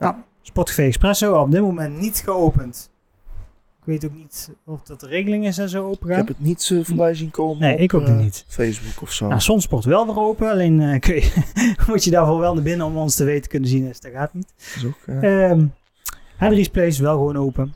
Ja. 0.00 0.06
Ja. 0.06 0.24
Sportcafé 0.42 0.82
Expresso, 0.82 1.40
op 1.40 1.50
dit 1.50 1.60
moment 1.60 1.98
niet 1.98 2.22
geopend. 2.24 2.90
Ik 3.84 3.88
weet 3.88 4.04
ook 4.04 4.14
niet 4.14 4.50
of 4.64 4.82
dat 4.82 5.00
de 5.00 5.06
regeling 5.06 5.46
is 5.46 5.58
en 5.58 5.68
zo 5.68 5.84
open 5.84 6.08
Ik 6.08 6.08
gaan. 6.08 6.16
heb 6.16 6.28
het 6.28 6.40
niet 6.40 6.70
eh, 6.72 6.84
voorbij 6.84 7.14
zien 7.14 7.30
komen 7.30 7.58
Nee, 7.58 7.74
op 7.74 7.80
ik 7.80 7.94
ook 7.94 8.06
eh, 8.06 8.16
niet. 8.16 8.44
Facebook 8.48 9.02
of 9.02 9.12
zo. 9.12 9.28
Nou, 9.28 9.40
Zonsport 9.40 9.84
wel 9.84 10.06
weer 10.06 10.18
open, 10.18 10.50
alleen 10.50 10.80
eh, 10.80 11.00
kun 11.06 11.14
je, 11.20 11.74
moet 11.86 12.04
je 12.04 12.10
daarvoor 12.10 12.38
wel 12.38 12.54
naar 12.54 12.62
binnen 12.62 12.86
om 12.86 12.96
ons 12.96 13.14
te 13.14 13.24
kunnen 13.48 13.68
zien, 13.68 13.84
dus 13.86 14.00
dat 14.00 14.12
gaat 14.12 14.34
niet. 14.34 14.52
Dat 14.56 14.76
is 14.76 14.84
ook, 14.84 14.96
Henry's 16.36 16.68
Place 16.68 17.02
wel 17.02 17.16
gewoon 17.16 17.36
open. 17.36 17.74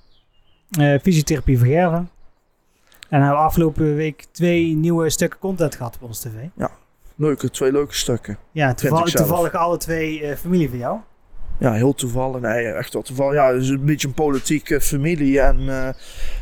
Eh, 0.71 0.99
fysiotherapie 1.03 1.59
Vergerven. 1.59 2.11
En 3.09 3.19
we 3.21 3.25
hebben 3.27 3.45
afgelopen 3.45 3.95
week 3.95 4.27
twee 4.33 4.75
nieuwe 4.75 5.11
stukken 5.11 5.39
content 5.39 5.75
gehad 5.75 5.95
op 5.95 6.03
ons 6.03 6.21
tv. 6.21 6.31
leuke, 7.15 7.51
twee 7.51 7.73
leuke 7.73 7.95
stukken. 7.95 8.39
Ja, 8.53 8.75
toevallig, 8.75 9.09
ik 9.09 9.17
toevallig 9.17 9.53
alle 9.53 9.77
twee 9.77 10.37
familie 10.37 10.69
van 10.69 10.79
jou. 10.79 10.99
Ja, 11.59 11.73
heel 11.73 11.95
toevallig. 11.95 12.41
Nee, 12.41 12.65
echt 12.65 12.93
wel 12.93 13.03
toevallig. 13.03 13.35
Ja, 13.35 13.53
het 13.53 13.63
is 13.63 13.69
een 13.69 13.85
beetje 13.85 14.09
een 14.09 14.15
politieke 14.15 14.81
familie. 14.81 15.41
En 15.41 15.59
eh 15.69 15.89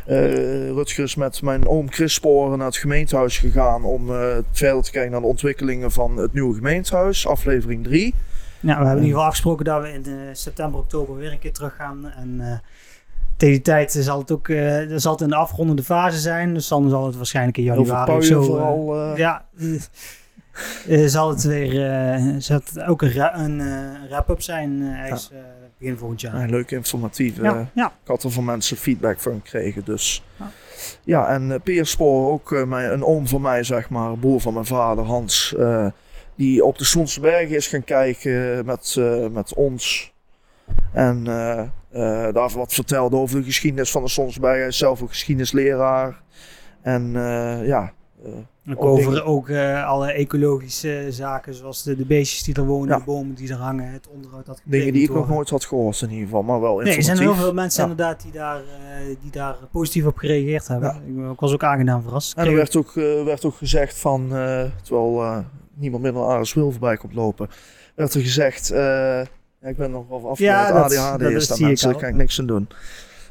eh, 0.06 0.70
Rutger 0.70 1.04
is 1.04 1.14
met 1.14 1.42
mijn 1.42 1.68
oom 1.68 1.90
Chris 1.90 2.14
Sporen 2.14 2.58
naar 2.58 2.66
het 2.66 2.76
gemeentehuis 2.76 3.38
gegaan 3.38 3.84
om 3.84 4.10
eh, 4.10 4.36
verder 4.52 4.82
te 4.82 4.90
kijken 4.90 5.10
naar 5.10 5.20
de 5.20 5.26
ontwikkelingen 5.26 5.90
van 5.90 6.16
het 6.16 6.32
nieuwe 6.32 6.54
gemeentehuis, 6.54 7.26
aflevering 7.26 7.84
3. 7.84 8.14
Ja, 8.60 8.68
we 8.68 8.70
hebben 8.70 8.88
in 8.90 8.96
ieder 8.96 9.08
geval 9.08 9.24
afgesproken 9.24 9.64
dat 9.64 9.82
we 9.82 9.92
in 9.92 10.06
september, 10.32 10.80
oktober 10.80 11.16
weer 11.16 11.32
een 11.32 11.38
keer 11.38 11.52
terug 11.52 11.76
gaan. 11.76 12.10
En 12.16 12.62
tegen 13.36 13.54
die 13.54 13.64
tijd 13.64 13.92
zal 13.92 14.18
het 14.18 14.30
ook 14.30 14.46
zal 14.96 15.12
het 15.12 15.20
in 15.20 15.28
de 15.28 15.34
afrondende 15.34 15.82
fase 15.82 16.18
zijn. 16.18 16.54
Dus 16.54 16.68
dan 16.68 16.90
zal 16.90 17.06
het 17.06 17.16
waarschijnlijk 17.16 17.56
in 17.56 17.64
januari 17.64 18.12
of 18.12 18.24
zo... 18.24 18.42
vooral. 18.42 19.16
ja, 19.16 19.44
eh, 20.88 21.06
zal 21.06 21.28
het 21.30 21.42
weer 21.42 21.90
eh, 21.90 22.34
zal 22.38 22.60
het 22.64 22.82
ook 22.82 23.02
een, 23.02 23.12
ra- 23.12 23.38
een 23.38 23.60
eh, 23.60 24.08
wrap-up 24.08 24.42
zijn 24.42 24.82
ergens, 24.82 25.30
eh, 25.32 25.38
begin 25.78 25.96
volgend 25.98 26.20
jaar. 26.20 26.40
ja, 26.40 26.46
leuk 26.46 26.70
informatief. 26.70 27.36
Ja, 27.36 27.68
ja. 27.74 27.86
Ik 27.86 28.08
had 28.08 28.22
er 28.22 28.30
van 28.30 28.44
mensen 28.44 28.76
feedback 28.76 29.18
van 29.20 29.40
gekregen. 29.44 29.84
Dus 29.84 30.22
Ja. 30.36 30.50
ja, 31.04 31.28
en 31.28 31.42
uh, 31.50 31.54
Peer 31.64 31.86
Spoor, 31.86 32.30
ook 32.32 32.66
mijn, 32.66 32.92
een 32.92 33.04
oom 33.04 33.26
van 33.28 33.40
mij, 33.40 33.62
zeg 33.62 33.90
maar, 33.90 34.18
broer 34.18 34.40
van 34.40 34.52
mijn 34.52 34.66
vader, 34.66 35.04
Hans, 35.04 35.54
die 36.36 36.64
op 36.64 36.78
de 36.78 36.84
Sonsbergen 36.84 37.56
is 37.56 37.66
gaan 37.66 37.84
kijken 37.84 38.64
met, 38.66 38.96
met 39.32 39.54
ons. 39.54 40.12
En 40.92 41.24
daar 42.32 42.50
wat 42.54 42.74
vertelde 42.74 43.16
over 43.16 43.38
de 43.38 43.44
geschiedenis 43.44 43.90
van 43.90 44.02
de 44.02 44.08
Sonsbergen. 44.08 44.58
Hij 44.58 44.68
is 44.68 44.78
zelf 44.78 45.02
ook 45.02 45.08
geschiedenisleraar. 45.08 46.20
En 46.82 47.10
ja, 47.64 47.92
over 48.74 49.24
ook 49.24 49.48
eh, 49.48 49.86
alle 49.86 50.12
ecologische 50.12 51.06
zaken, 51.08 51.54
zoals 51.54 51.82
de, 51.82 51.96
de 51.96 52.04
beestjes 52.04 52.42
die 52.42 52.54
er 52.54 52.64
wonen, 52.66 52.88
Ja. 52.88 52.98
de 52.98 53.04
bomen 53.04 53.34
die 53.34 53.50
er 53.50 53.56
hangen, 53.56 53.90
het 53.92 54.08
onderhoud 54.08 54.46
dat 54.46 54.60
dingen 54.64 54.92
die 54.92 55.02
ik 55.02 55.10
nog 55.14 55.28
nooit 55.28 55.50
had 55.50 55.64
gehoord 55.64 56.00
in 56.00 56.10
ieder 56.10 56.24
geval, 56.24 56.42
maar 56.42 56.60
wel 56.60 56.76
Nee, 56.78 56.96
er 56.96 57.02
zijn 57.02 57.18
heel 57.18 57.34
veel 57.34 57.52
mensen 57.54 57.84
Ja. 57.84 57.90
inderdaad 57.90 58.22
die 58.22 58.32
daar, 58.32 58.56
eh, 58.56 59.16
die 59.22 59.30
daar 59.30 59.56
positief 59.72 60.06
op 60.06 60.16
gereageerd 60.16 60.68
hebben. 60.68 61.02
Ja. 61.16 61.30
Ik, 61.32 61.40
was 61.40 61.52
ook 61.52 61.62
aangenaam 61.64 62.02
verrast. 62.02 62.36
En 62.36 62.46
er 62.46 62.54
werd 62.54 62.76
ook, 62.76 62.96
eh, 62.96 63.24
werd 63.24 63.44
ook 63.44 63.56
gezegd 63.56 63.98
van, 63.98 64.26
terwijl 64.82 65.44
niemand 65.74 66.02
minder 66.02 66.22
dan 66.22 66.30
Aris 66.30 66.54
Wil 66.54 66.70
voorbij 66.70 66.96
komt 66.96 67.14
lopen, 67.14 67.48
werd 67.94 68.14
er 68.14 68.20
gezegd, 68.20 68.68
ja, 68.68 69.26
ik 69.70 69.76
ben 69.76 69.90
nog 69.90 70.08
wel 70.08 70.30
af 70.30 70.38
Ja, 70.38 70.62
met 70.62 70.72
dat- 70.72 70.96
ADHD 70.98 71.20
dat- 71.20 71.30
is 71.32 71.46
dat 71.48 71.58
mensen, 71.58 71.90
daar 71.90 72.00
kan 72.00 72.08
ik 72.08 72.14
niks 72.14 72.40
aan 72.40 72.46
doen. 72.46 72.68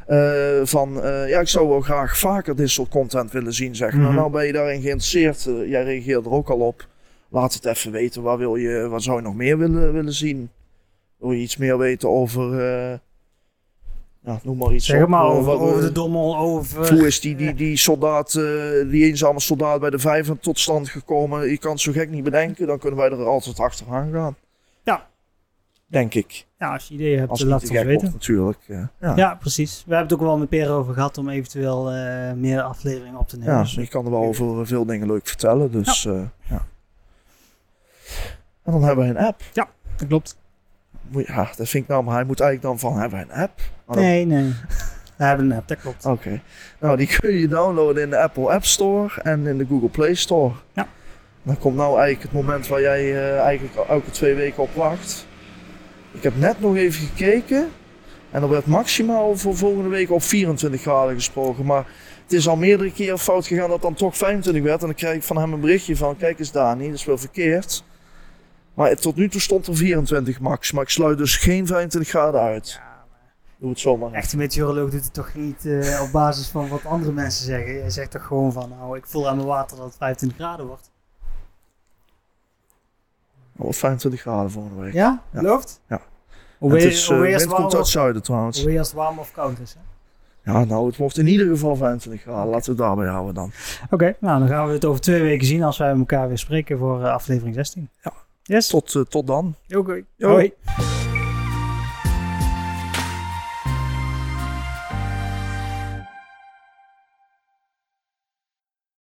Eh, 0.07 0.59
van, 0.63 1.03
eh, 1.03 1.29
ja, 1.29 1.39
ik 1.39 1.47
zou 1.47 1.67
wel 1.67 1.81
graag 1.81 2.17
vaker 2.17 2.55
dit 2.55 2.69
soort 2.69 2.89
content 2.89 3.31
willen 3.31 3.53
zien, 3.53 3.75
zeg 3.75 3.93
maar. 3.93 4.07
Mhm. 4.07 4.15
Nou 4.15 4.31
ben 4.31 4.45
je 4.45 4.53
daarin 4.53 4.81
geïnteresseerd, 4.81 5.45
eh, 5.45 5.69
jij 5.69 5.83
reageert 5.83 6.25
er 6.25 6.31
ook 6.31 6.49
al 6.49 6.59
op. 6.59 6.87
Laat 7.29 7.53
het 7.53 7.65
even 7.65 7.91
weten, 7.91 8.21
waar 8.21 8.37
wil 8.37 8.55
je, 8.55 8.87
wat 8.87 9.03
zou 9.03 9.17
je 9.17 9.23
nog 9.23 9.35
meer 9.35 9.57
willen, 9.57 9.93
willen 9.93 10.13
zien? 10.13 10.49
Wil 11.17 11.31
je 11.31 11.41
iets 11.41 11.57
meer 11.57 11.77
weten 11.77 12.09
over, 12.09 12.55
ja, 14.23 14.39
noem 14.43 14.57
maar 14.57 14.73
iets 14.73 14.85
Zeg 14.85 15.07
maar 15.07 15.25
over, 15.25 15.81
de 15.81 15.91
dommel, 15.91 16.37
over... 16.37 16.93
hoe 16.93 17.07
is 17.07 17.19
die, 17.19 17.35
die, 17.35 17.53
die 17.53 17.77
soldaat, 17.77 18.31
die 18.89 19.05
eenzame 19.05 19.39
soldaat 19.39 19.79
bij 19.79 19.89
de 19.89 19.99
vijver 19.99 20.39
tot 20.39 20.59
stand 20.59 20.89
gekomen? 20.89 21.49
Je 21.49 21.57
kan 21.57 21.71
het 21.71 21.81
zo 21.81 21.91
gek 21.91 22.09
niet 22.09 22.23
bedenken, 22.23 22.67
dan 22.67 22.79
kunnen 22.79 22.99
wij 22.99 23.09
er 23.09 23.25
altijd 23.25 23.59
achteraan 23.59 24.11
gaan. 24.11 24.35
Ja. 24.83 25.07
Denk 25.87 26.13
ik. 26.13 26.45
Ja, 26.63 26.73
als 26.73 26.87
je 26.87 26.93
ideeën 26.93 27.17
hebt, 27.19 27.29
Als 27.31 27.41
laat 27.41 27.61
het 27.61 27.69
ons 27.71 27.81
weten. 27.83 28.11
natuurlijk. 28.11 28.59
eh, 28.67 28.77
ja. 28.99 29.15
Ja, 29.15 29.35
precies. 29.35 29.83
We 29.87 29.95
hebben 29.95 30.11
het 30.13 30.21
ook 30.21 30.27
wel 30.27 30.37
met 30.37 30.49
Per 30.49 30.69
over 30.71 30.93
gehad 30.93 31.17
om 31.17 31.29
eventueel 31.29 31.91
eh, 31.91 32.31
meer 32.33 32.61
afleveringen 32.61 33.19
op 33.19 33.27
te 33.27 33.37
nemen. 33.37 33.53
Ja, 33.53 33.61
Dus, 33.61 33.73
je 33.73 33.87
kan 33.87 34.05
er 34.05 34.11
wel 34.11 34.23
over 34.23 34.67
veel 34.67 34.85
dingen 34.85 35.07
leuk 35.07 35.27
vertellen. 35.27 35.71
Dus 35.71 36.03
ja. 36.03 36.31
ja. 36.41 36.65
En 38.63 38.71
dan 38.71 38.83
hebben 38.83 39.05
we 39.05 39.09
een 39.19 39.25
app. 39.25 39.41
dat 39.53 40.07
klopt. 40.07 40.37
Ja, 41.11 41.43
dat 41.57 41.67
vind 41.69 41.83
ik 41.83 41.87
nou, 41.89 42.03
maar 42.03 42.15
hij 42.15 42.23
moet 42.23 42.39
eigenlijk 42.39 42.79
dan 42.79 42.91
van, 42.91 42.99
hebben 42.99 43.19
we 43.19 43.25
een 43.33 43.41
app? 43.41 43.59
Maar 43.85 43.95
dan- 43.95 44.05
Nee, 44.05 44.25
nee. 44.25 44.53
We 45.17 45.23
hebben 45.23 45.51
een 45.51 45.57
app, 45.57 45.67
dat 45.67 45.77
klopt. 45.79 46.05
Oké. 46.05 46.41
Nou, 46.79 46.97
die 46.97 47.07
kun 47.19 47.33
je 47.33 47.47
downloaden 47.47 48.03
in 48.03 48.09
de 48.09 48.19
Apple 48.19 48.51
App 48.51 48.63
Store 48.65 49.21
en 49.21 49.47
in 49.47 49.57
de 49.57 49.65
Google 49.69 49.89
Play 49.89 50.13
Store. 50.13 50.53
Ja. 50.73 50.87
Dan 51.43 51.57
komt 51.57 51.75
nou 51.75 51.99
eigenlijk 51.99 52.21
het 52.21 52.31
moment 52.45 52.67
waar 52.67 52.81
jij 52.81 52.99
eh, 53.13 53.39
eigenlijk 53.39 53.75
elke 53.89 54.11
twee 54.11 54.33
weken 54.35 54.63
op 54.63 54.73
wacht. 54.75 55.25
Ik 56.13 56.23
heb 56.23 56.37
net 56.37 56.59
nog 56.59 56.75
even 56.75 57.07
gekeken. 57.07 57.69
En 58.31 58.41
er 58.41 58.49
werd 58.49 58.65
maximaal 58.65 59.37
voor 59.37 59.55
volgende 59.55 59.89
week 59.89 60.11
op 60.11 60.23
24 60.23 60.81
graden 60.81 61.15
gesproken. 61.15 61.65
Maar 61.65 61.85
het 62.23 62.33
is 62.33 62.47
al 62.47 62.55
meerdere 62.55 62.91
keren 62.91 63.19
fout 63.19 63.47
gegaan 63.47 63.67
dat 63.67 63.73
het 63.73 63.81
dan 63.81 63.93
toch 63.93 64.17
25 64.17 64.63
werd. 64.63 64.81
En 64.81 64.87
dan 64.87 64.95
krijg 64.95 65.15
ik 65.15 65.23
van 65.23 65.37
hem 65.37 65.53
een 65.53 65.59
berichtje 65.59 65.97
van, 65.97 66.17
kijk 66.17 66.39
eens 66.39 66.51
Dani, 66.51 66.85
dat 66.85 66.95
is 66.95 67.05
wel 67.05 67.17
verkeerd. 67.17 67.83
Maar 68.73 68.95
tot 68.95 69.15
nu 69.15 69.29
toe 69.29 69.41
stond 69.41 69.67
er 69.67 69.75
24 69.75 70.39
max. 70.39 70.71
Maar 70.71 70.83
ik 70.83 70.89
sluit 70.89 71.17
dus 71.17 71.37
geen 71.37 71.67
25 71.67 72.09
graden 72.09 72.41
uit. 72.41 72.79
Doe 73.57 73.69
het 73.69 73.79
zomaar. 73.79 74.09
een 74.09 74.15
echte 74.15 74.37
meteoroloog 74.37 74.89
doet 74.89 75.03
het 75.03 75.13
toch 75.13 75.33
niet 75.33 75.65
eh, 75.65 76.01
op 76.01 76.11
basis 76.11 76.47
van 76.47 76.67
wat 76.67 76.85
andere 76.85 77.11
mensen 77.11 77.45
zeggen. 77.45 77.81
Hij 77.81 77.89
zegt 77.89 78.11
toch 78.11 78.25
gewoon 78.25 78.53
van, 78.53 78.69
nou, 78.69 78.97
ik 78.97 79.05
voel 79.05 79.29
aan 79.29 79.35
mijn 79.35 79.47
water 79.47 79.77
dat 79.77 79.85
het 79.85 79.95
25 79.97 80.37
graden 80.37 80.65
wordt. 80.65 80.91
Oh, 83.57 83.71
25 83.71 84.21
graden 84.21 84.51
volgende 84.51 84.83
week. 84.83 84.93
Ja? 84.93 85.21
Ja. 85.31 85.61
Ja. 85.87 86.01
Hoe 86.57 86.73
het 86.73 86.83
is, 86.83 87.07
hoe 87.07 87.27
eh, 87.27 87.47
komt 87.47 87.75
uit 87.75 87.87
zuiden 87.87 88.23
trouwens. 88.23 88.63
hoe 88.63 88.71
het 88.71 88.93
warm 88.93 89.19
of 89.19 89.31
koud 89.31 89.59
is? 89.59 89.73
hè? 89.73 89.79
Ja, 90.51 90.63
nou, 90.63 90.87
het 90.87 90.97
wordt 90.97 91.17
in 91.17 91.27
ieder 91.27 91.47
geval 91.47 91.75
25 91.75 92.21
graden. 92.21 92.51
Laten 92.51 92.65
we 92.65 92.69
het 92.71 92.77
daarbij 92.77 93.07
houden 93.07 93.33
dan. 93.33 93.51
Oké, 93.89 94.15
nou 94.19 94.39
dan 94.39 94.47
gaan 94.47 94.67
we 94.67 94.73
het 94.73 94.85
over 94.85 95.01
twee 95.01 95.21
weken 95.21 95.47
zien 95.47 95.63
als 95.63 95.77
wij 95.77 95.89
elkaar 95.89 96.27
weer 96.27 96.37
spreken 96.37 96.77
voor 96.77 97.03
eh, 97.03 97.13
aflevering 97.13 97.55
16. 97.55 97.89
Ja. 98.03 98.13
Yes. 98.43 98.67
Tot, 98.67 98.95
eh, 98.95 99.01
tot 99.01 99.27
dan. 99.27 99.55
Oké. 99.75 100.03
Hoi. 100.17 100.53